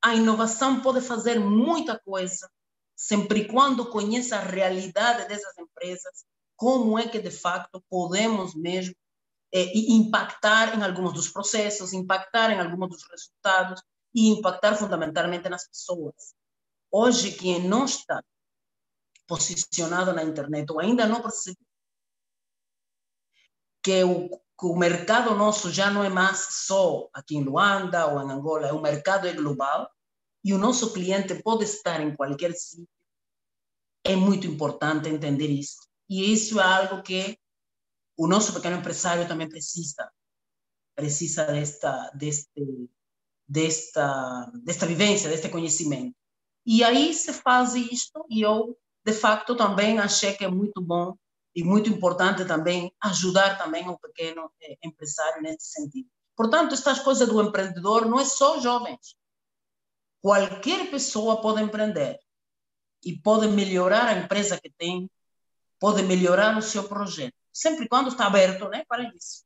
[0.00, 2.48] a inovação pode fazer muita coisa,
[2.94, 6.24] sempre e quando conheça a realidade dessas empresas,
[6.56, 8.94] como é que de facto podemos mesmo
[9.54, 13.80] é, impactar em alguns dos processos, impactar em alguns dos resultados
[14.12, 16.34] e impactar fundamentalmente nas pessoas.
[16.90, 18.20] Hoje, quem não está
[19.28, 21.64] posicionado na internet ou ainda não percebeu
[23.80, 28.20] que o, que o mercado nosso já não é mais só aqui em Luanda ou
[28.20, 29.88] em Angola, o mercado é global
[30.42, 32.88] e o nosso cliente pode estar em qualquer sítio.
[34.02, 35.78] É muito importante entender isso.
[36.08, 37.38] E isso é algo que
[38.16, 40.10] o nosso pequeno empresário também precisa.
[40.94, 42.88] Precisa desta, deste,
[43.48, 46.14] desta, desta vivência, deste conhecimento.
[46.64, 51.14] E aí se faz isto, e eu, de facto, também achei que é muito bom
[51.54, 56.08] e muito importante também ajudar também o pequeno eh, empresário nesse sentido.
[56.36, 59.16] Portanto, estas coisas do empreendedor não é só jovens.
[60.20, 62.18] Qualquer pessoa pode empreender
[63.04, 65.08] e pode melhorar a empresa que tem,
[65.78, 69.44] pode melhorar o seu projeto, sempre quando está aberto né, para isso.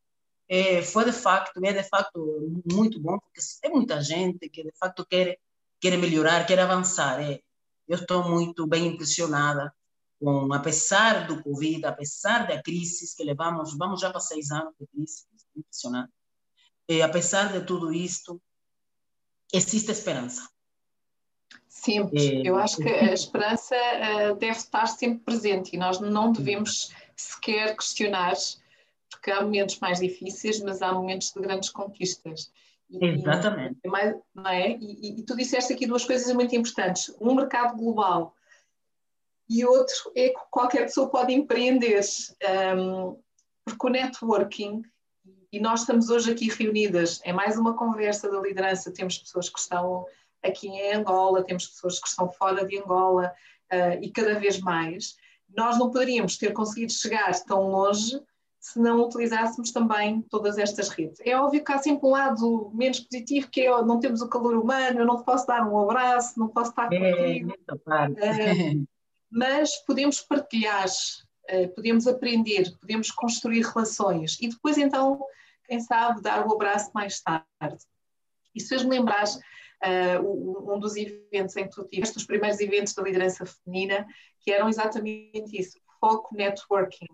[0.48, 4.72] É, foi de facto, é de facto muito bom, porque tem muita gente que de
[4.80, 5.38] facto quer,
[5.78, 7.20] quer melhorar, quer avançar.
[7.20, 7.38] É,
[7.86, 9.72] eu estou muito bem impressionada
[10.18, 14.86] com, apesar do Covid, apesar da crise que levamos, vamos já para seis anos de
[14.86, 16.12] crise, impressionante.
[16.88, 18.40] E, apesar de tudo isto,
[19.52, 20.48] existe esperança.
[21.68, 22.40] Sempre.
[22.40, 26.90] É, eu acho que a esperança uh, deve estar sempre presente e nós não devemos
[27.20, 28.34] sequer questionar,
[29.10, 32.52] porque há momentos mais difíceis, mas há momentos de grandes conquistas.
[32.90, 33.78] E, Exatamente.
[33.84, 33.88] E,
[34.34, 34.70] não é?
[34.80, 37.14] E, e, tu disseste aqui duas coisas muito importantes.
[37.20, 38.34] Um mercado global
[39.48, 42.00] e outro é que qualquer pessoa pode empreender.
[42.76, 43.18] Um,
[43.64, 44.82] porque o networking,
[45.52, 49.58] e nós estamos hoje aqui reunidas, é mais uma conversa da liderança, temos pessoas que
[49.58, 50.06] estão
[50.42, 53.32] aqui em Angola, temos pessoas que estão fora de Angola
[53.72, 55.16] uh, e cada vez mais.
[55.56, 58.20] Nós não poderíamos ter conseguido chegar tão longe
[58.60, 61.20] se não utilizássemos também todas estas redes.
[61.24, 64.28] É óbvio que há sempre um lado menos positivo, que é oh, não temos o
[64.28, 67.54] calor humano, eu não te posso dar um abraço, não posso estar é, contigo.
[67.70, 68.86] Uh,
[69.30, 75.20] mas podemos partilhar, uh, podemos aprender, podemos construir relações e depois então,
[75.64, 77.84] quem sabe, dar o abraço mais tarde.
[78.54, 79.24] Isso fez-me lembrar
[79.84, 84.06] uh, um dos eventos em que tu tiveste, os primeiros eventos da liderança feminina,
[84.40, 87.06] que eram exatamente isso, foco networking,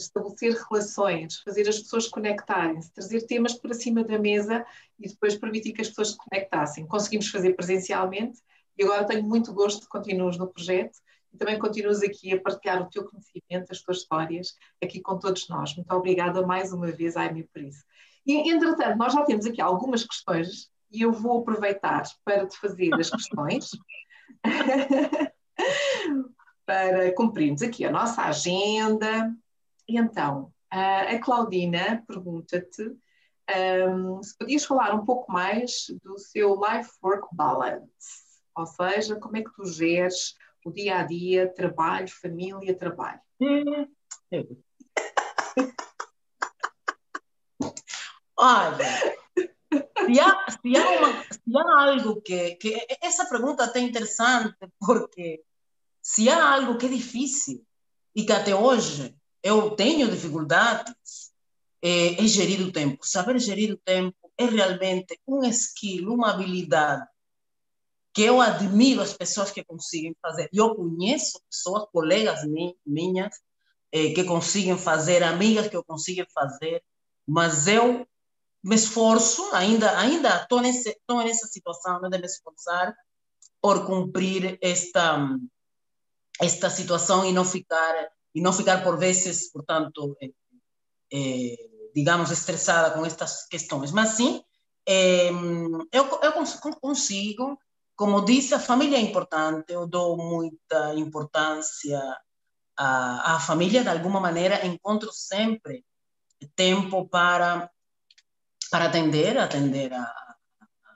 [0.00, 4.64] estabelecer relações, fazer as pessoas conectarem-se, trazer temas para cima da mesa
[4.98, 6.86] e depois permitir que as pessoas se conectassem.
[6.86, 8.40] Conseguimos fazer presencialmente
[8.78, 10.98] e agora tenho muito gosto de continuar no projeto
[11.32, 15.48] e também continuas aqui a partilhar o teu conhecimento, as tuas histórias aqui com todos
[15.48, 15.74] nós.
[15.76, 17.84] Muito obrigada mais uma vez, Aime, por isso.
[18.26, 22.94] E, entretanto, nós já temos aqui algumas questões e eu vou aproveitar para te fazer
[22.94, 23.70] as questões
[26.66, 29.34] para cumprirmos aqui a nossa agenda.
[29.88, 32.96] Então, a Claudina pergunta-te
[33.88, 37.90] um, se podias falar um pouco mais do seu life work balance,
[38.56, 43.20] ou seja, como é que tu geres o dia a dia, trabalho, família, trabalho.
[48.38, 48.84] Olha,
[49.72, 52.86] se há, se há, uma, se há algo que, que.
[53.02, 55.42] Essa pergunta é interessante, porque
[56.02, 57.64] se há algo que é difícil
[58.14, 60.94] e que até hoje eu tenho dificuldades,
[61.82, 63.06] é, é gerir o tempo.
[63.06, 67.06] Saber gerir o tempo é realmente um skill, uma habilidade
[68.16, 70.48] que eu admiro as pessoas que conseguem fazer.
[70.50, 72.40] Eu conheço pessoas, colegas
[72.86, 73.38] minhas,
[73.92, 76.82] eh, que conseguem fazer, amigas que eu consigo fazer,
[77.26, 78.08] mas eu
[78.66, 82.92] me esforço, ainda ainda estou nessa situação né, de me esforçar
[83.62, 85.38] por cumprir esta
[86.40, 87.94] esta situação e não ficar
[88.34, 90.30] e não ficar por vezes, portanto, eh,
[91.12, 91.56] eh,
[91.94, 93.92] digamos, estressada com estas questões.
[93.92, 94.42] Mas sim,
[94.86, 95.30] eh,
[95.92, 96.32] eu, eu
[96.80, 97.58] consigo,
[97.94, 101.98] como disse, a família é importante, eu dou muita importância
[102.76, 105.82] à, à família, de alguma maneira, encontro sempre
[106.54, 107.70] tempo para
[108.70, 110.36] para atender, atender a,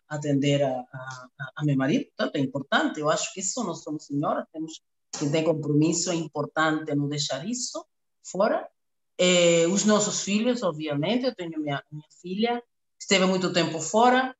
[0.08, 4.06] atender a, a, a meu marido, portanto é importante, eu acho que isso nós somos
[4.06, 4.82] senhoras, temos
[5.18, 7.84] que ter compromisso, é importante não deixar isso
[8.22, 8.68] fora.
[9.18, 12.62] Eh, os nossos filhos, obviamente, eu tenho minha, minha filha,
[12.98, 14.34] esteve muito tempo fora,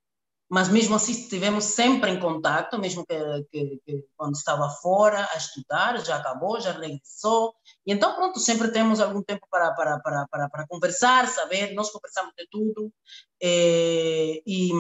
[0.51, 3.17] mas mesmo assim estivemos sempre em contato, mesmo que,
[3.53, 7.55] que, que, quando estava fora a estudar, já acabou, já regressou.
[7.87, 11.91] E então, pronto, sempre temos algum tempo para, para, para, para, para conversar, saber, nós
[11.91, 12.93] conversamos de tudo.
[13.41, 14.71] E, e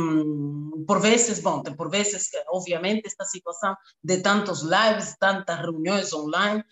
[0.88, 6.64] por vezes, bom, por vezes, obviamente, esta situação de tantos lives, tantas reuniões online,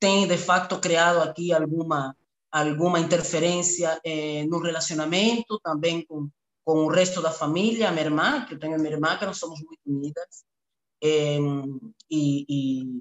[0.00, 2.16] tem de facto criado aqui alguma
[2.50, 6.30] alguma interferência eh, no relacionamento, também com
[6.68, 9.24] com o resto da família, a minha irmã, que eu tenho a minha irmã, que
[9.24, 10.44] nós somos muito unidas,
[11.02, 11.38] e,
[12.10, 13.00] e,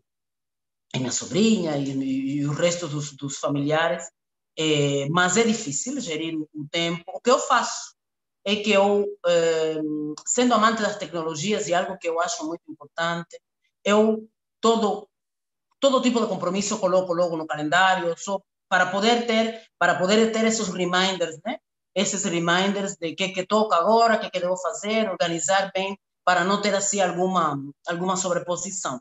[0.96, 1.90] e minha sobrinha e,
[2.38, 4.10] e, o resto dos, dos familiares,
[4.58, 7.04] é, mas é difícil gerir o tempo.
[7.08, 7.94] O que eu faço
[8.46, 9.06] é que eu,
[10.26, 13.38] sendo amante das tecnologias e algo que eu acho muito importante,
[13.84, 14.30] eu
[14.62, 15.10] todo
[15.78, 20.46] todo tipo de compromisso coloco logo no calendário, só para poder ter, para poder ter
[20.46, 21.60] esses reminders, né?
[22.04, 26.62] Esses reminders de que que toca agora, que que devo fazer, organizar bem para não
[26.62, 27.46] ter assim alguma
[27.88, 28.96] alguma sobreposição.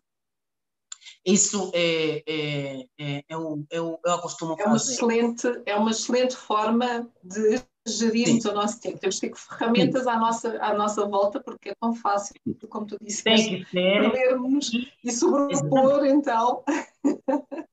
[1.25, 4.93] Isso é, é, é, eu, eu, eu acostumo É uma fazer.
[4.93, 6.89] excelente, é uma excelente forma
[7.23, 8.49] de gerirmos Sim.
[8.49, 8.99] o nosso tempo.
[8.99, 12.35] Temos que ter ferramentas à nossa, à nossa volta, porque é tão fácil,
[12.69, 14.11] como tu disseste, Tem que ser.
[14.11, 14.71] perdermos
[15.05, 16.65] e sobrepor, então.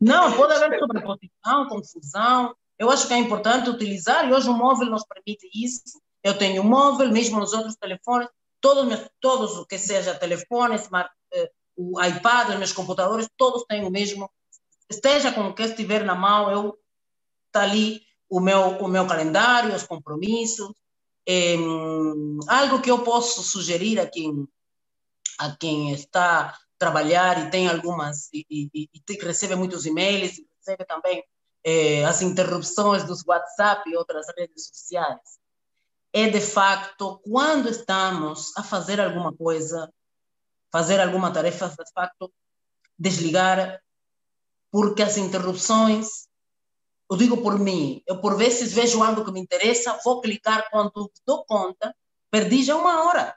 [0.02, 2.56] Não, pode haver sobreposição, confusão.
[2.84, 6.02] Eu acho que é importante utilizar, e hoje o móvel nos permite isso.
[6.22, 8.28] Eu tenho um móvel, mesmo nos outros telefones,
[8.60, 13.64] todos, meus, todos o que seja telefone, smart, eh, o iPad, os meus computadores, todos
[13.70, 14.30] têm o mesmo.
[14.90, 16.78] Esteja com o que estiver na mão, eu
[17.48, 20.74] está ali o meu, o meu calendário, os compromissos.
[21.26, 24.46] Em, algo que eu posso sugerir a quem,
[25.40, 30.84] a quem está a trabalhar e tem algumas, e, e, e recebe muitos e-mails, recebe
[30.84, 31.24] também
[31.64, 35.20] eh, as interrupções dos WhatsApp e outras redes sociais.
[36.12, 39.92] É de facto, quando estamos a fazer alguma coisa,
[40.72, 42.32] fazer alguma tarefa, de facto,
[42.98, 43.82] desligar,
[44.72, 46.28] porque as interrupções
[47.14, 51.12] eu digo por mim, eu por vezes vejo algo que me interessa, vou clicar quando
[51.26, 51.96] dou conta,
[52.32, 53.36] perdi já uma hora.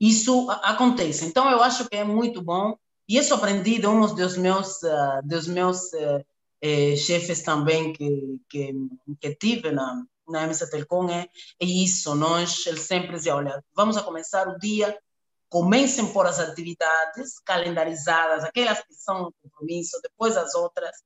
[0.00, 1.24] Isso acontece.
[1.24, 2.76] Então eu acho que é muito bom
[3.08, 5.94] e isso aprendi de uns dos meus ah, dos meus
[6.62, 8.74] eh, chefes também que que,
[9.20, 11.28] que tive na na MC Telcom é,
[11.60, 12.14] é isso.
[12.14, 14.96] Nós ele sempre dizia, olha, vamos a começar o dia
[15.52, 20.96] comecem por as atividades calendarizadas, aquelas que são um compromisso, depois as outras,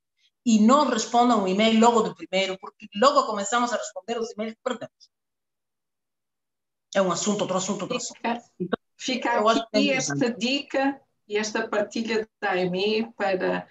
[0.44, 4.54] e não respondam o e-mail logo do primeiro, porque logo começamos a responder os e-mails
[4.54, 5.10] que perdemos.
[6.94, 8.20] É um assunto, outro assunto, outro assunto.
[8.22, 13.66] Fica, fica aqui é esta dica e esta partilha da AME para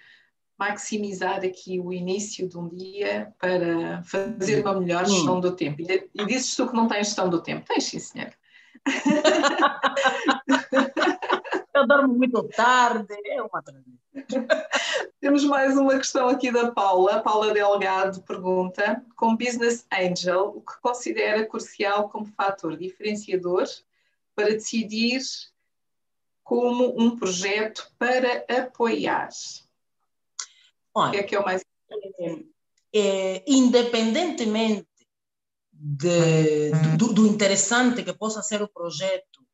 [0.58, 5.16] maximizar aqui o início de um dia para fazer uma melhor Sim.
[5.16, 5.82] gestão do tempo.
[5.82, 7.66] E, e dizes tu que não tens gestão do tempo.
[7.66, 8.30] Tens, sim, senhor.
[11.74, 14.00] Eu dormo muito tarde, é uma tragédia.
[15.20, 17.20] Temos mais uma questão aqui da Paula.
[17.20, 23.66] Paula Delgado pergunta: como Business Angel, o que considera crucial como fator diferenciador
[24.34, 25.20] para decidir
[26.42, 29.28] como um projeto para apoiar?
[30.96, 31.62] O que é Olha, que é o mais
[32.94, 34.88] é, independentemente
[35.70, 39.44] de, do, do interessante que possa ser o projeto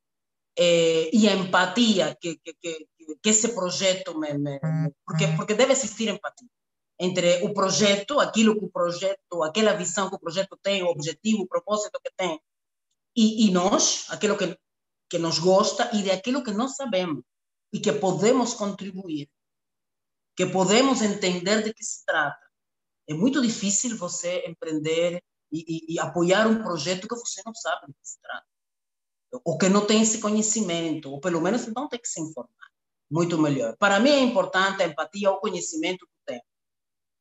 [0.57, 2.87] é, e a empatia que, que, que,
[3.21, 4.61] que esse projeto me, me-
[5.05, 6.49] porque, porque deve existir empatia
[7.01, 11.43] entre o projeto, aquilo que o projeto, aquela visão que o projeto tem, o objetivo,
[11.43, 12.41] o propósito que tem,
[13.17, 14.57] e, e nós, aquilo que,
[15.11, 17.25] que nos gosta e daquilo que nós sabemos
[17.73, 19.29] e que podemos contribuir,
[20.37, 22.41] que podemos entender de que se trata.
[23.09, 27.89] É muito difícil você empreender e, e, e apoiar um projeto que você não sabe
[27.89, 28.47] de que se trata,
[29.45, 32.71] ou que não tem esse conhecimento, ou pelo menos então tem que se informar.
[33.11, 33.77] Muito melhor.
[33.77, 36.43] Para mim é importante a empatia, o conhecimento do tema.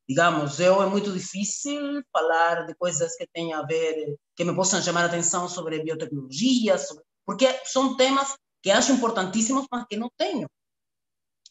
[0.07, 4.81] Digamos, eu é muito difícil falar de coisas que tenham a ver, que me possam
[4.81, 10.09] chamar a atenção sobre biotecnologia, sobre, porque são temas que acho importantíssimos, mas que não
[10.17, 10.47] tenho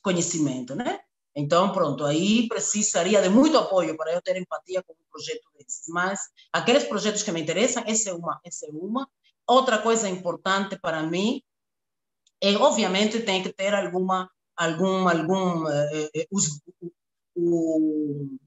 [0.03, 1.01] conhecimento, né?
[1.35, 5.87] Então, pronto, aí precisaria de muito apoio para eu ter empatia com um projeto desses.
[5.89, 6.21] Mas
[6.53, 8.41] aqueles projetos que me interessam, essa é uma.
[8.45, 9.09] Essa é uma.
[9.47, 11.43] Outra coisa importante para mim
[12.41, 16.61] é, obviamente, tem que ter alguma, algum, algum, eh, eh, os,
[17.35, 18.39] o,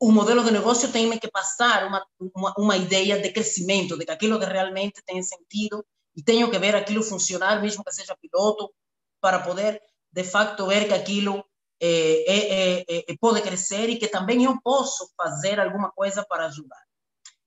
[0.00, 2.04] o modelo de negócio tem que passar uma,
[2.34, 5.84] uma, uma ideia de crescimento, de que aquilo que realmente tem sentido
[6.16, 8.72] e tenho que ver aquilo funcionar, mesmo que seja piloto,
[9.20, 9.80] para poder,
[10.12, 11.44] de facto, ver que aquilo
[11.80, 16.82] é, é, é, pode crescer e que também eu posso fazer alguma coisa para ajudar.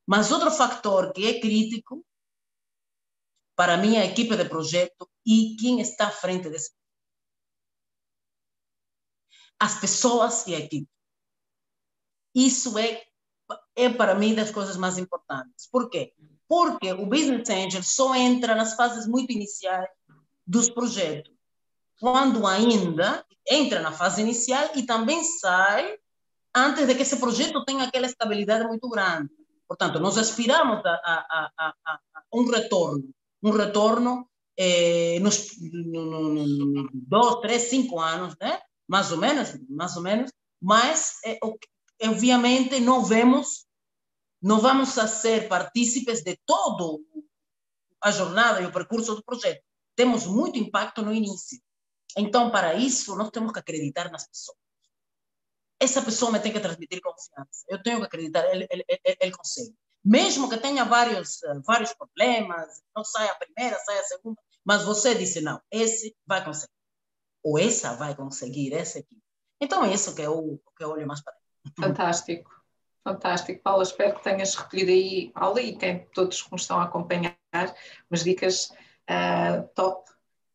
[0.08, 2.06] Mas outro fator que é crítico
[3.56, 6.72] para a equipe de projeto e quem está à frente desse
[9.60, 10.90] as pessoas e a equipe.
[12.34, 13.04] Isso é,
[13.76, 15.68] é para mim das coisas mais importantes.
[15.72, 16.16] Por quê?
[16.48, 19.88] Porque o Business Angel só entra nas fases muito iniciais
[20.48, 21.31] dos projetos,
[22.02, 25.99] quando ainda entra na fase inicial e também sai
[26.54, 29.30] antes de que esse projeto tenha aquela estabilidade muito grande.
[29.68, 31.99] Portanto, nós aspiramos a, a, a, a
[32.34, 33.08] um retorno,
[33.43, 34.28] um retorno
[34.58, 38.60] eh, nos, no, no, no, dois, três, cinco anos, né?
[38.88, 41.39] mais ou menos, mais ou menos, mas eh,
[42.04, 43.68] obviamente não vemos,
[44.41, 47.06] não vamos a ser partícipes de todo
[48.02, 49.62] a jornada e o percurso do projeto.
[49.95, 51.62] Temos muito impacto no início.
[52.18, 54.57] Então, para isso, nós temos que acreditar nas pessoas.
[55.80, 57.66] Essa pessoa me tem que transmitir confiança.
[57.68, 58.86] Eu tenho que acreditar, ele, ele,
[59.20, 59.76] ele, consegue.
[60.03, 64.84] Mesmo que tenha vários, eh, vários problemas, não saia a primeira, saia a segunda, mas
[64.84, 66.74] você disse, não, esse vai conseguir.
[67.43, 69.18] Ou essa vai conseguir, essa aqui.
[69.59, 71.74] Então, é isso que eu, que eu olho mais para ele.
[71.88, 72.62] Fantástico.
[73.03, 73.84] Fantástico, Paula.
[73.84, 77.36] Espero que tenhas recolhido aí, Paula, e quem, todos que nos estão a acompanhar,
[78.09, 78.72] umas dicas
[79.09, 80.12] uh, top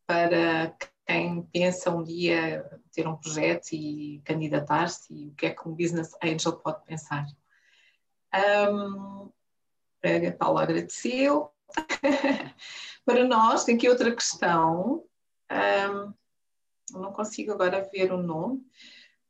[0.07, 0.77] para
[1.07, 5.75] quem pensa um dia ter um projeto e candidatar-se e o que é que um
[5.75, 7.27] business angel pode pensar.
[8.35, 9.31] Um,
[10.03, 11.51] a Paula agradeceu.
[13.05, 15.05] para nós, tem aqui outra questão.
[15.51, 16.13] Um,
[16.99, 18.67] não consigo agora ver o nome.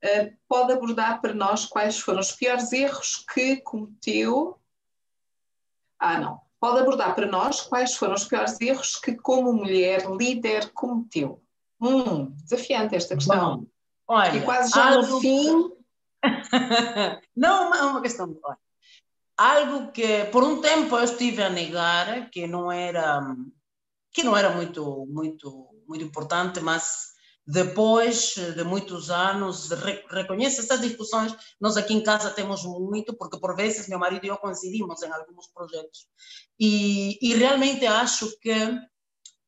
[0.03, 4.59] Uh, pode abordar para nós quais foram os piores erros que cometeu.
[5.99, 6.41] Ah, não.
[6.59, 11.43] Pode abordar para nós quais foram os piores erros que, como mulher líder, cometeu.
[11.87, 13.59] Hum, desafiante esta questão.
[13.59, 13.67] Bom,
[14.09, 15.07] olha, e quase já algo...
[15.07, 15.71] no fim.
[17.37, 18.37] não, é uma questão.
[18.43, 18.59] Olha,
[19.37, 23.21] algo que por um tempo eu estive a negar que não era
[24.13, 27.15] que não era muito muito muito importante, mas
[27.47, 29.71] depois de muitos anos
[30.11, 34.29] reconheço essas discussões nós aqui em casa temos muito porque por vezes meu marido e
[34.29, 36.09] eu coincidimos em alguns projetos
[36.59, 38.53] e, e realmente acho que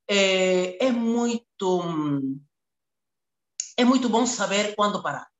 [0.08, 2.40] é, é muito
[3.76, 5.30] é muito bom saber quando parar.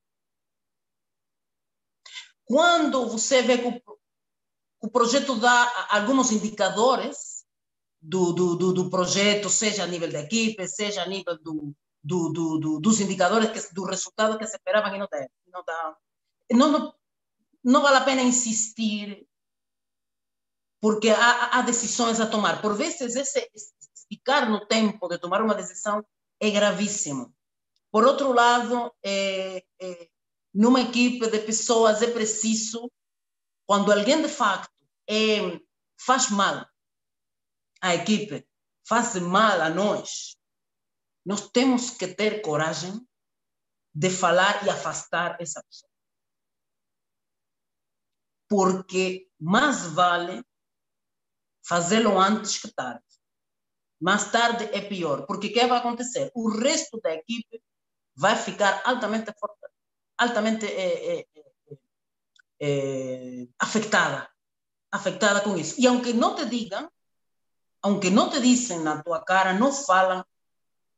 [2.44, 3.98] Quando você vê que o,
[4.82, 7.44] o projeto dá alguns indicadores
[8.00, 12.30] do, do, do, do, projeto, seja a nível da equipe, seja a nível do, do,
[12.30, 15.28] do, dos indicadores, que, do resultado que se esperavam e não dá.
[15.52, 15.96] Não, dá.
[16.52, 16.94] Não, não,
[17.64, 19.26] não vale a pena insistir,
[20.80, 22.62] porque há, há decisões a tomar.
[22.62, 23.50] Por vezes, esse,
[24.08, 26.04] ficar no tempo de tomar uma decisão
[26.40, 27.34] é gravíssimo.
[27.90, 30.10] Por outro lado, é, é,
[30.54, 32.90] numa equipe de pessoas é preciso,
[33.66, 35.60] quando alguém de facto é,
[35.98, 36.66] faz mal
[37.80, 38.46] à equipe,
[38.86, 40.36] faz mal a nós,
[41.24, 43.06] nós temos que ter coragem
[43.94, 45.90] de falar e afastar essa pessoa.
[48.48, 50.42] Porque mais vale
[51.66, 53.04] fazê-lo antes que tarde.
[54.00, 56.30] Mais tarde é pior, porque o que vai acontecer?
[56.34, 57.60] O resto da equipe
[58.14, 59.32] vai ficar altamente
[60.16, 61.26] altamente é, é,
[62.60, 64.28] é, afetada,
[64.90, 65.80] afetada com isso.
[65.80, 66.90] E aunque não te digam,
[67.82, 70.24] aunque não te dizem na tua cara, não falam,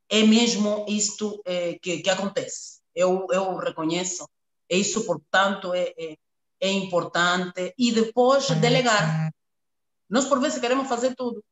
[0.09, 1.42] é mesmo isto
[1.82, 2.80] que, que acontece.
[2.94, 4.28] Eu, eu reconheço.
[4.68, 6.16] É isso, portanto, é, é,
[6.61, 7.74] é importante.
[7.78, 9.30] E depois delegar.
[10.09, 11.44] Nós, por vezes, queremos fazer tudo.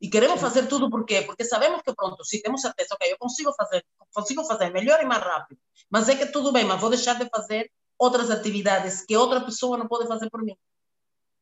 [0.00, 1.22] E queremos fazer tudo por quê?
[1.22, 3.84] Porque sabemos que, pronto, se temos certeza, ok, eu consigo fazer,
[4.14, 7.28] consigo fazer melhor e mais rápido, mas é que tudo bem, mas vou deixar de
[7.28, 10.56] fazer outras atividades que outra pessoa não pode fazer por mim.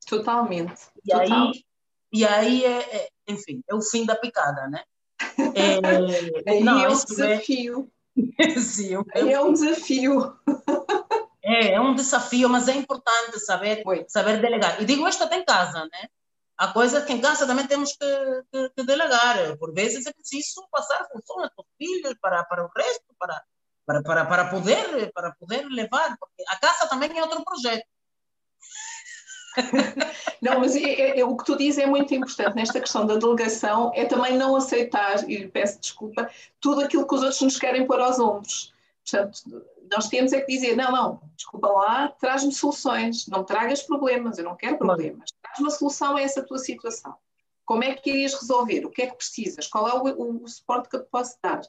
[0.06, 0.86] Totalmente.
[1.04, 1.48] E Total.
[1.48, 1.64] aí,
[2.12, 4.82] e aí é, é, enfim, é o fim da picada, né?
[6.46, 7.90] É, não, é um desafio.
[7.90, 7.96] É...
[8.60, 10.38] Sim, é, é um desafio.
[11.42, 14.80] É, é um desafio, mas é importante saber, saber delegar.
[14.80, 16.08] E digo isto até em casa, né?
[16.58, 19.56] Há coisas que em casa também temos que, que, que delegar.
[19.58, 23.44] Por vezes é preciso passar funções para os filhos, para, para o resto, para,
[23.84, 26.16] para, para, para, poder, para poder levar.
[26.18, 27.84] Porque a casa também é outro projeto.
[30.40, 33.90] Não, mas é, é, o que tu dizes é muito importante nesta questão da delegação,
[33.94, 36.30] é também não aceitar, e peço desculpa,
[36.60, 38.74] tudo aquilo que os outros nos querem pôr aos ombros.
[39.02, 39.40] Portanto,
[39.90, 44.36] nós temos é que dizer, não, não, desculpa lá, traz-me soluções, não me tragas problemas,
[44.36, 45.30] eu não quero problemas
[45.60, 47.14] uma solução a essa tua situação.
[47.64, 48.86] Como é que irias resolver?
[48.86, 49.66] O que é que precisas?
[49.66, 51.60] Qual é o, o, o suporte que eu te posso dar?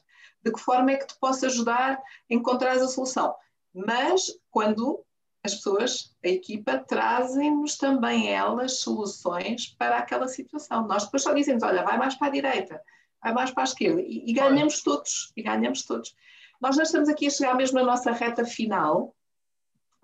[0.42, 3.34] De que forma é que te posso ajudar a encontrar a solução?
[3.74, 5.04] Mas quando
[5.44, 10.86] as pessoas, a equipa, trazem-nos também elas soluções para aquela situação.
[10.86, 12.82] Nós depois só dizemos, olha, vai mais para a direita,
[13.22, 16.14] vai mais para a esquerda, e, e ganhamos todos, e ganhamos todos.
[16.60, 19.14] Nós já estamos aqui a chegar mesmo na nossa reta final.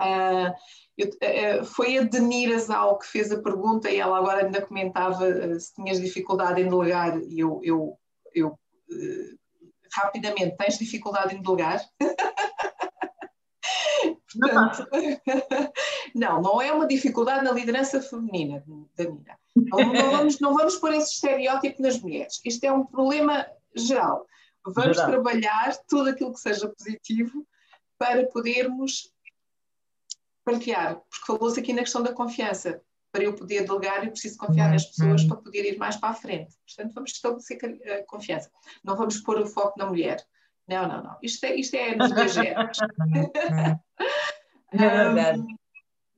[0.01, 0.53] Uh,
[0.99, 5.25] eu, uh, foi a Denira Zal que fez a pergunta e ela agora ainda comentava
[5.29, 7.99] uh, se tinhas dificuldade em delegar e eu, eu,
[8.35, 8.59] eu
[9.93, 11.81] rapidamente, tens dificuldade em delegar?
[14.41, 14.89] Portanto,
[16.15, 18.63] não, não é uma dificuldade na liderança feminina,
[18.97, 19.39] Danira.
[19.57, 22.41] Não, não, vamos, não vamos pôr esse estereótipo nas mulheres.
[22.45, 24.27] Isto é um problema geral.
[24.67, 25.11] Vamos geral.
[25.11, 27.47] trabalhar tudo aquilo que seja positivo
[27.99, 29.13] para podermos
[30.45, 32.81] partilhar, porque falou-se aqui na questão da confiança.
[33.11, 35.29] Para eu poder delegar, eu preciso confiar nas pessoas uhum.
[35.29, 36.53] para poder ir mais para a frente.
[36.67, 37.59] Portanto, vamos estabelecer
[38.07, 38.51] confiança.
[38.83, 40.21] Não vamos pôr o foco na mulher.
[40.67, 41.17] Não, não, não.
[41.23, 42.79] Isto é, isto é nos gajetos.
[44.73, 45.41] É verdade.
[45.41, 45.47] Um,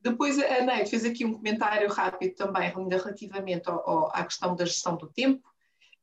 [0.01, 4.65] depois a Neide fez aqui um comentário rápido também relativamente ao, ao, à questão da
[4.65, 5.47] gestão do tempo,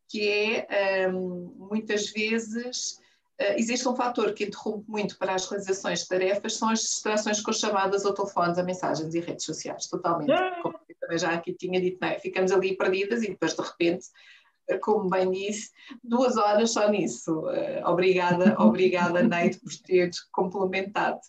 [0.08, 3.00] que é um, muitas vezes
[3.38, 7.52] existe um fator que interrompe muito para as realizações de tarefas, são as distrações com
[7.52, 10.32] chamadas ou telefones, a mensagens e redes sociais, totalmente.
[10.62, 12.18] Como eu também já aqui tinha dito, não é?
[12.18, 14.06] ficamos ali perdidas e depois de repente
[14.80, 15.70] como bem disse,
[16.02, 17.40] duas horas só nisso.
[17.40, 21.20] Uh, obrigada, obrigada, Neide, por teres complementado.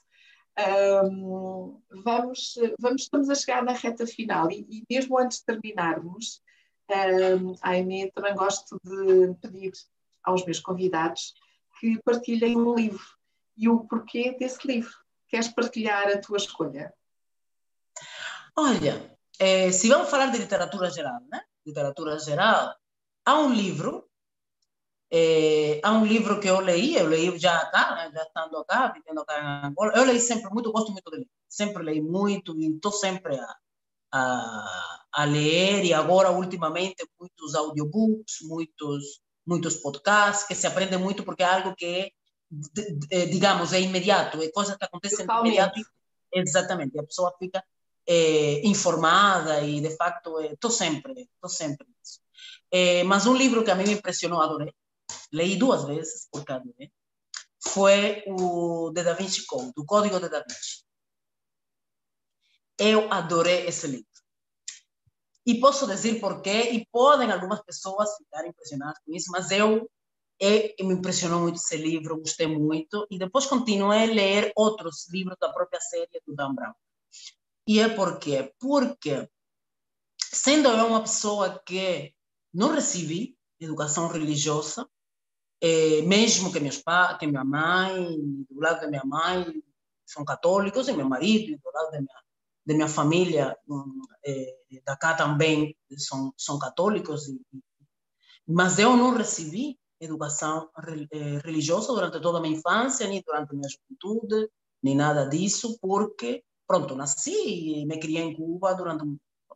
[0.58, 6.42] Um, vamos, vamos, estamos a chegar na reta final e, e mesmo antes de terminarmos,
[6.90, 9.74] um, Aine, também gosto de pedir
[10.24, 11.34] aos meus convidados
[11.94, 13.06] que partilhem um livro
[13.56, 14.94] e o porquê desse livro.
[15.28, 16.92] Queres partilhar a tua escolha?
[18.56, 21.44] Olha, é, se vamos falar de literatura geral, né?
[21.66, 22.76] Literatura geral,
[23.24, 24.10] há um livro,
[25.12, 28.88] é, há um livro que eu leí, eu leí já cá, né, já estando cá,
[28.88, 32.58] vivendo cá em Angola, eu leí sempre muito, gosto muito de ler, sempre leio muito
[32.60, 33.56] e estou sempre a,
[34.12, 41.24] a, a, ler e agora ultimamente muitos audiobooks, muitos muitos podcasts que se aprende muito
[41.24, 42.12] porque é algo que
[43.12, 45.82] é, digamos é imediato, é coisa que acontece imediato,
[46.34, 47.64] exatamente, a pessoa fica
[48.08, 52.20] é, informada e de facto estou sempre, estou sempre nisso.
[52.72, 54.74] É, mas um livro que a mim me impressionou, adorei,
[55.32, 56.92] leí duas vezes, porque adorei,
[57.60, 60.84] foi o de Da Vinci Code, o Código de Da Vinci.
[62.78, 64.15] Eu adorei esse livro.
[65.46, 69.90] E posso dizer porquê, e podem algumas pessoas ficar impressionadas com isso, mas eu
[70.42, 75.38] é, me impressionou muito esse livro, gostei muito, e depois continuei a ler outros livros
[75.40, 76.74] da própria série do Dan Brown.
[77.68, 78.54] E é por quê?
[78.60, 79.30] Porque,
[80.20, 82.14] sendo eu uma pessoa que
[82.54, 84.88] não recebi educação religiosa,
[85.62, 89.64] é, mesmo que meus pais, que minha mãe, do lado da minha mãe
[90.06, 92.25] são católicos, e meu marido, do lado da minha,
[92.66, 93.56] da minha família,
[94.26, 97.40] é, da cá também são, são católicos, e,
[98.48, 100.70] mas eu não recebi educação
[101.44, 104.50] religiosa durante toda a minha infância, nem durante a minha juventude,
[104.84, 109.06] nem nada disso, porque, pronto, nasci e me criei em Cuba durante.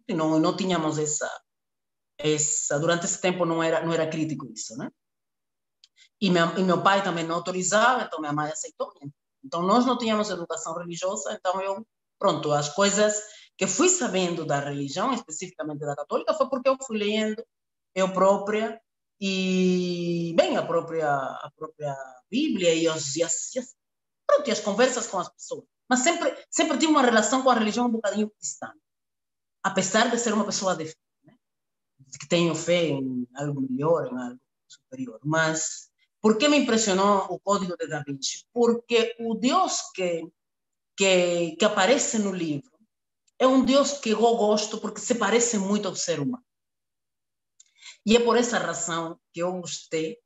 [0.09, 1.29] Não, não tínhamos essa,
[2.17, 4.89] essa, durante esse tempo não era, não era crítico isso, né?
[6.21, 8.91] E, minha, e meu pai também não autorizava, então minha mãe aceitou.
[9.43, 11.85] Então nós não tínhamos educação religiosa, então eu,
[12.19, 13.21] pronto, as coisas
[13.57, 17.43] que fui sabendo da religião, especificamente da católica, foi porque eu fui lendo
[17.95, 18.79] eu própria
[19.19, 21.95] e bem a própria a própria
[22.29, 23.75] Bíblia e, os, e, as, as,
[24.27, 25.65] pronto, e as conversas com as pessoas.
[25.89, 28.79] Mas sempre sempre tive uma relação com a religião um bocadinho distante,
[29.63, 30.93] apesar de ser uma pessoa de
[32.19, 35.19] que tenho fé em algo melhor, em algo superior.
[35.23, 35.89] Mas
[36.21, 38.45] por que me impressionou o Código de Da Vinci?
[38.53, 40.27] Porque o Deus que,
[40.99, 42.69] que, que aparece no livro
[43.39, 46.43] é um Deus que eu gosto porque se parece muito ao ser humano.
[48.05, 50.17] E é por essa razão que eu gostei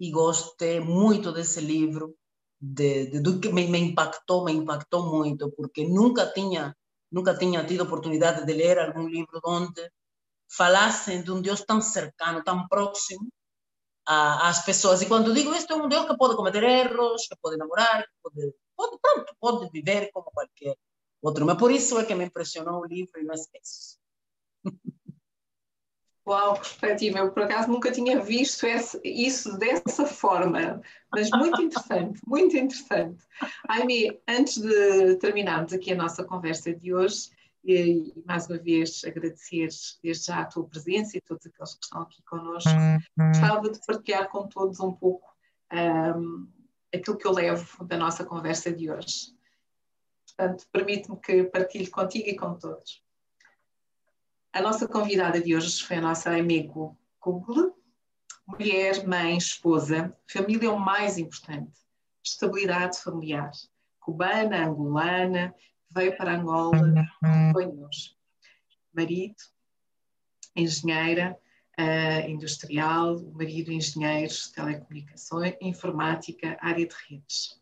[0.00, 2.16] e gostei muito desse livro,
[2.60, 6.76] de, de, do que me, me, impactou, me impactou muito, porque nunca tinha
[7.12, 9.88] nunca tinha tido oportunidade de ler algum livro onde
[10.50, 13.28] falassem de um Deus tão cercano, tão próximo
[14.04, 15.02] às pessoas.
[15.02, 18.12] E quando digo isto, é um Deus que pode cometer erros, que pode namorar, que
[18.20, 20.76] pode, pode, pronto, pode viver como qualquer
[21.22, 21.46] outro.
[21.46, 23.98] Mas por isso é que me impressionou o livro e não esqueço.
[26.26, 27.20] Uau, perspectiva.
[27.20, 33.24] Eu, por acaso, nunca tinha visto esse, isso dessa forma, mas muito interessante, muito interessante.
[33.68, 37.30] Aime, antes de terminarmos aqui a nossa conversa de hoje,
[37.64, 39.68] e, e, mais uma vez agradecer
[40.02, 42.70] desde já a tua presença e todos aqueles que estão aqui connosco.
[43.16, 45.28] Gostava de partilhar com todos um pouco
[45.72, 46.48] um,
[46.94, 49.34] aquilo que eu levo da nossa conversa de hoje.
[50.26, 53.02] Portanto, permite-me que partilhe contigo e com todos.
[54.52, 57.76] A nossa convidada de hoje foi a nossa amigo Google,
[58.46, 61.78] mulher, mãe, esposa, família é o mais importante,
[62.22, 63.50] estabilidade familiar,
[64.00, 65.54] cubana, angolana,
[65.90, 67.04] veio para Angola,
[67.52, 68.16] foi-nos
[68.94, 69.36] marido,
[70.54, 71.38] engenheira
[71.78, 77.60] uh, industrial, o marido engenheiro, telecomunicações, informática, área de redes.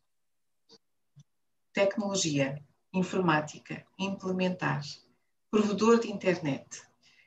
[1.73, 2.63] Tecnologia,
[2.93, 4.83] informática, implementar,
[5.51, 6.83] provedor de internet,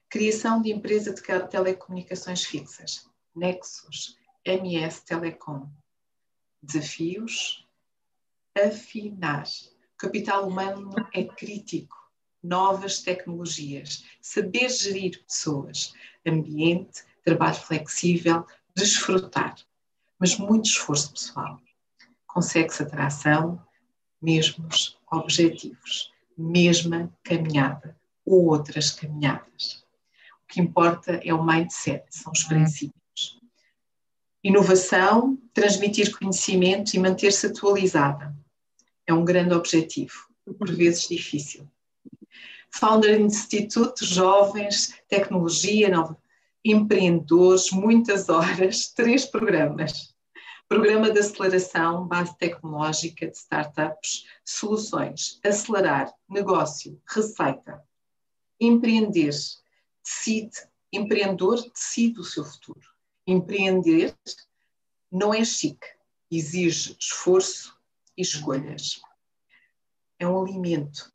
[0.10, 5.70] criação de empresa de telecomunicações fixas, Nexus, MS Telecom.
[6.64, 7.68] Desafios,
[8.56, 9.46] afinar,
[9.98, 12.07] capital humano é crítico.
[12.44, 15.94] Novas tecnologias, saber gerir pessoas,
[16.26, 19.56] ambiente, trabalho flexível, desfrutar,
[20.20, 21.60] mas muito esforço pessoal.
[22.28, 23.60] consegue-se atração,
[24.22, 29.86] mesmos objetivos, mesma caminhada ou outras caminhadas.
[30.44, 33.40] O que importa é o mindset, são os princípios.
[34.44, 38.36] Inovação, transmitir conhecimento e manter-se atualizada.
[39.06, 40.28] É um grande objetivo,
[40.58, 41.68] por vezes difícil.
[42.72, 45.92] Founder Institute, jovens, tecnologia,
[46.64, 50.16] empreendedores, muitas horas, três programas.
[50.68, 57.82] Programa de aceleração, base tecnológica de startups, soluções, acelerar, negócio, receita.
[58.60, 59.32] Empreender,
[60.04, 62.86] decide, empreendedor decide o seu futuro.
[63.26, 64.14] Empreender
[65.10, 65.88] não é chique,
[66.30, 67.78] exige esforço
[68.18, 69.02] e escolhas.
[70.20, 71.14] É um alimento.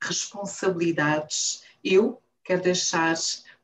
[0.00, 1.62] Responsabilidades.
[1.82, 3.14] Eu quero deixar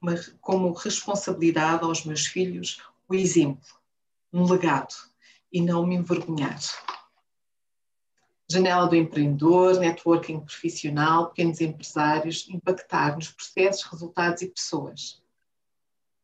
[0.01, 3.85] uma, como responsabilidade aos meus filhos o exemplo
[4.35, 4.95] um legado
[5.53, 6.59] e não me envergonhar.
[8.51, 15.23] Janela do empreendedor, networking profissional, pequenos empresários, impactar nos processos, resultados e pessoas.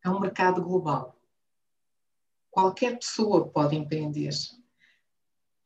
[0.04, 1.16] É um mercado global.
[2.50, 4.34] Qualquer pessoa pode empreender.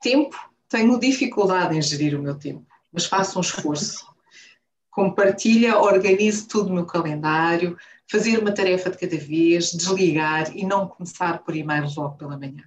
[0.00, 0.36] Tempo,
[0.68, 4.13] tenho dificuldade em gerir o meu tempo, mas faço um esforço.
[4.94, 7.76] Compartilha, organize tudo no meu calendário,
[8.08, 12.62] fazer uma tarefa de cada vez, desligar e não começar por e-mails logo pela manhã.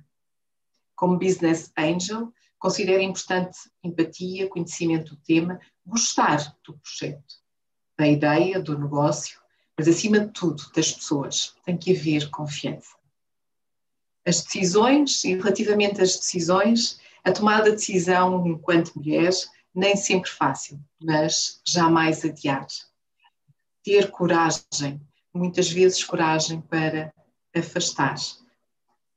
[0.93, 7.35] Como business angel, considero importante empatia, conhecimento do tema, gostar do projeto,
[7.97, 9.39] da ideia, do negócio,
[9.77, 11.55] mas acima de tudo das pessoas.
[11.63, 12.97] Tem que haver confiança.
[14.25, 19.31] As decisões, e relativamente às decisões, a tomada de decisão enquanto mulher,
[19.77, 22.65] nem sempre fácil, mas jamais adiar.
[23.83, 24.99] Ter coragem
[25.31, 27.13] muitas vezes coragem para
[27.55, 28.15] afastar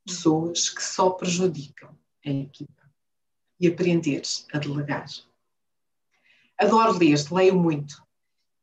[0.04, 1.96] pessoas que só prejudicam
[2.26, 2.92] a equipa
[3.58, 4.20] e aprender
[4.52, 5.06] a delegar.
[6.58, 8.06] Adoro ler, leio muito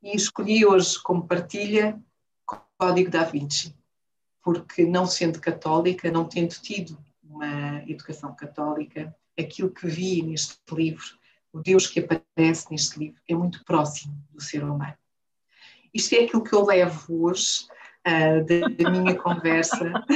[0.04, 2.00] e escolhi hoje como partilha
[2.46, 3.76] Código da Vinci,
[4.44, 11.18] porque não sendo católica, não tendo tido uma educação católica, aquilo que vi neste livro,
[11.54, 14.96] o Deus que aparece neste livro, é muito próximo do ser humano.
[15.94, 17.66] Isto é aquilo que eu levo hoje
[18.08, 19.94] uh, da, da minha conversa.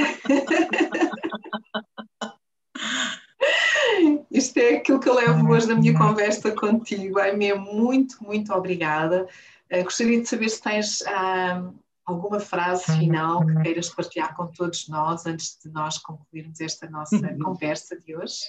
[4.31, 7.19] Isto é aquilo que eu levo hoje da minha conversa contigo.
[7.19, 9.27] Aimee, muito, muito obrigada.
[9.71, 11.73] Uh, gostaria de saber se tens uh,
[12.05, 17.15] alguma frase final que queiras partilhar com todos nós antes de nós concluirmos esta nossa
[17.15, 17.39] uhum.
[17.39, 18.41] conversa de hoje.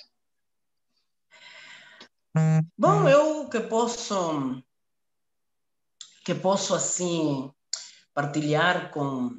[2.78, 4.62] Bom, eu que posso
[6.24, 7.52] que posso assim
[8.14, 9.38] partilhar com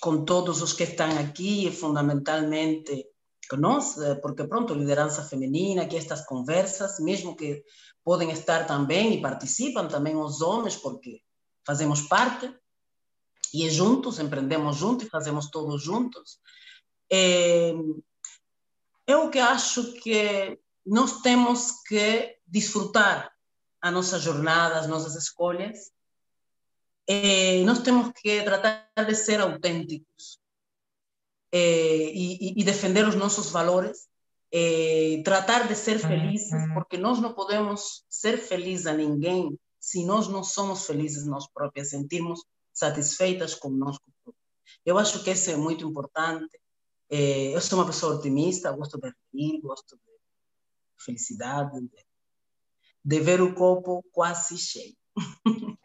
[0.00, 3.06] com todos os que estão aqui fundamentalmente
[3.48, 7.62] com nós, eh, porque pronto, liderança feminina, que estas conversas, mesmo que
[8.02, 11.20] podem estar também e participam também os homens, porque
[11.66, 12.54] fazemos parte
[13.52, 16.38] e é juntos, empreendemos juntos e fazemos todos juntos.
[17.12, 17.72] É,
[19.06, 23.32] eu que acho que nós temos que desfrutar
[23.80, 25.90] a nossa jornada, as nossas escolhas,
[27.12, 30.38] eh, nós temos que tratar de ser autênticos
[31.50, 34.06] eh, e, e, defender os nossos valores,
[34.52, 40.28] eh, tratar de ser felizes, porque nós não podemos ser felizes a ninguém se nós
[40.28, 44.04] não somos felizes nós próprios, sentirmos satisfeitas conosco.
[44.86, 46.60] Eu acho que isso é muito importante.
[47.08, 50.09] eu sou uma pessoa otimista, gosto de rir, gosto de
[51.00, 51.80] felicidade,
[53.04, 54.96] de ver o copo quase cheio.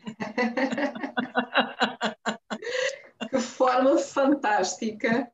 [3.30, 5.32] que forma fantástica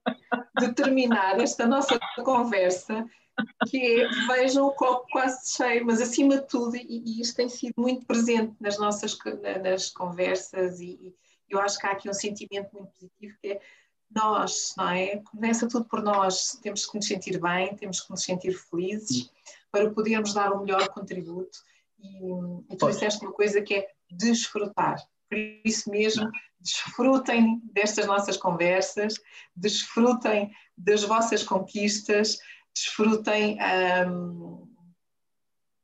[0.59, 3.05] de terminar esta nossa conversa,
[3.69, 7.49] que é vejam o copo quase cheio, mas acima de tudo, e, e isto tem
[7.49, 9.17] sido muito presente nas nossas
[9.61, 11.15] nas conversas, e, e
[11.49, 13.61] eu acho que há aqui um sentimento muito positivo que é
[14.13, 15.17] nós, não é?
[15.32, 19.32] Começa tudo por nós, temos que nos sentir bem, temos que nos sentir felizes
[19.72, 21.57] para podermos dar o melhor contributo
[21.99, 24.97] e, e tu disseste uma coisa que é desfrutar.
[25.30, 29.15] Por isso mesmo, desfrutem destas nossas conversas,
[29.55, 32.38] desfrutem das vossas conquistas,
[32.74, 33.57] desfrutem
[34.07, 34.67] um,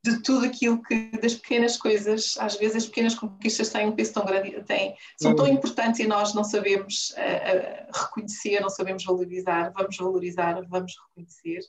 [0.04, 4.14] de tudo aquilo que, das pequenas coisas, às vezes as pequenas conquistas têm um peso
[4.14, 9.04] tão grande, têm, são tão importantes e nós não sabemos uh, uh, reconhecer, não sabemos
[9.04, 11.60] valorizar, vamos valorizar, vamos reconhecer.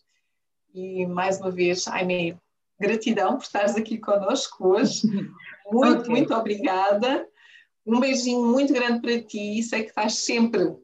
[0.74, 2.38] E mais uma vez, Aimee,
[2.80, 5.02] Gratidão por estares aqui conosco hoje.
[5.72, 6.12] Muito, okay.
[6.12, 7.28] muito obrigada.
[7.86, 9.62] Um beijinho muito grande para ti.
[9.62, 10.76] Sei que estás sempre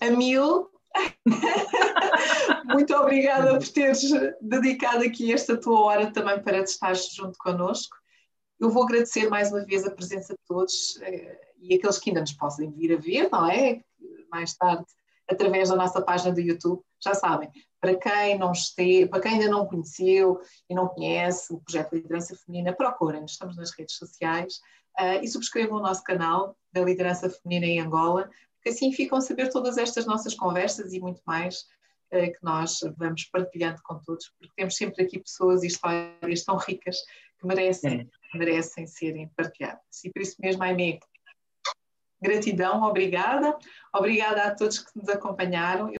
[0.00, 0.70] a mil.
[2.66, 4.02] Muito obrigada por teres
[4.40, 7.96] dedicado aqui esta tua hora também para estares junto connosco.
[8.60, 12.20] Eu vou agradecer mais uma vez a presença de todos eh, e aqueles que ainda
[12.20, 13.80] nos possam vir a ver, não é?
[14.30, 14.84] Mais tarde,
[15.30, 17.50] através da nossa página do YouTube, já sabem,
[17.80, 22.36] para quem não esteve, para quem ainda não conheceu e não conhece o projeto Liderança
[22.36, 24.60] Feminina, procurem, estamos nas redes sociais
[25.00, 29.22] uh, e subscrevam o nosso canal da Liderança Feminina em Angola, porque assim ficam a
[29.22, 31.60] saber todas estas nossas conversas e muito mais
[32.12, 36.56] uh, que nós vamos partilhando com todos, porque temos sempre aqui pessoas e histórias tão
[36.56, 36.96] ricas
[37.38, 38.38] que merecem, é.
[38.38, 40.04] merecem serem partilhadas.
[40.04, 41.00] E por isso mesmo, Aimee,
[42.20, 43.56] gratidão, obrigada.
[43.92, 45.88] Obrigada a todos que nos acompanharam.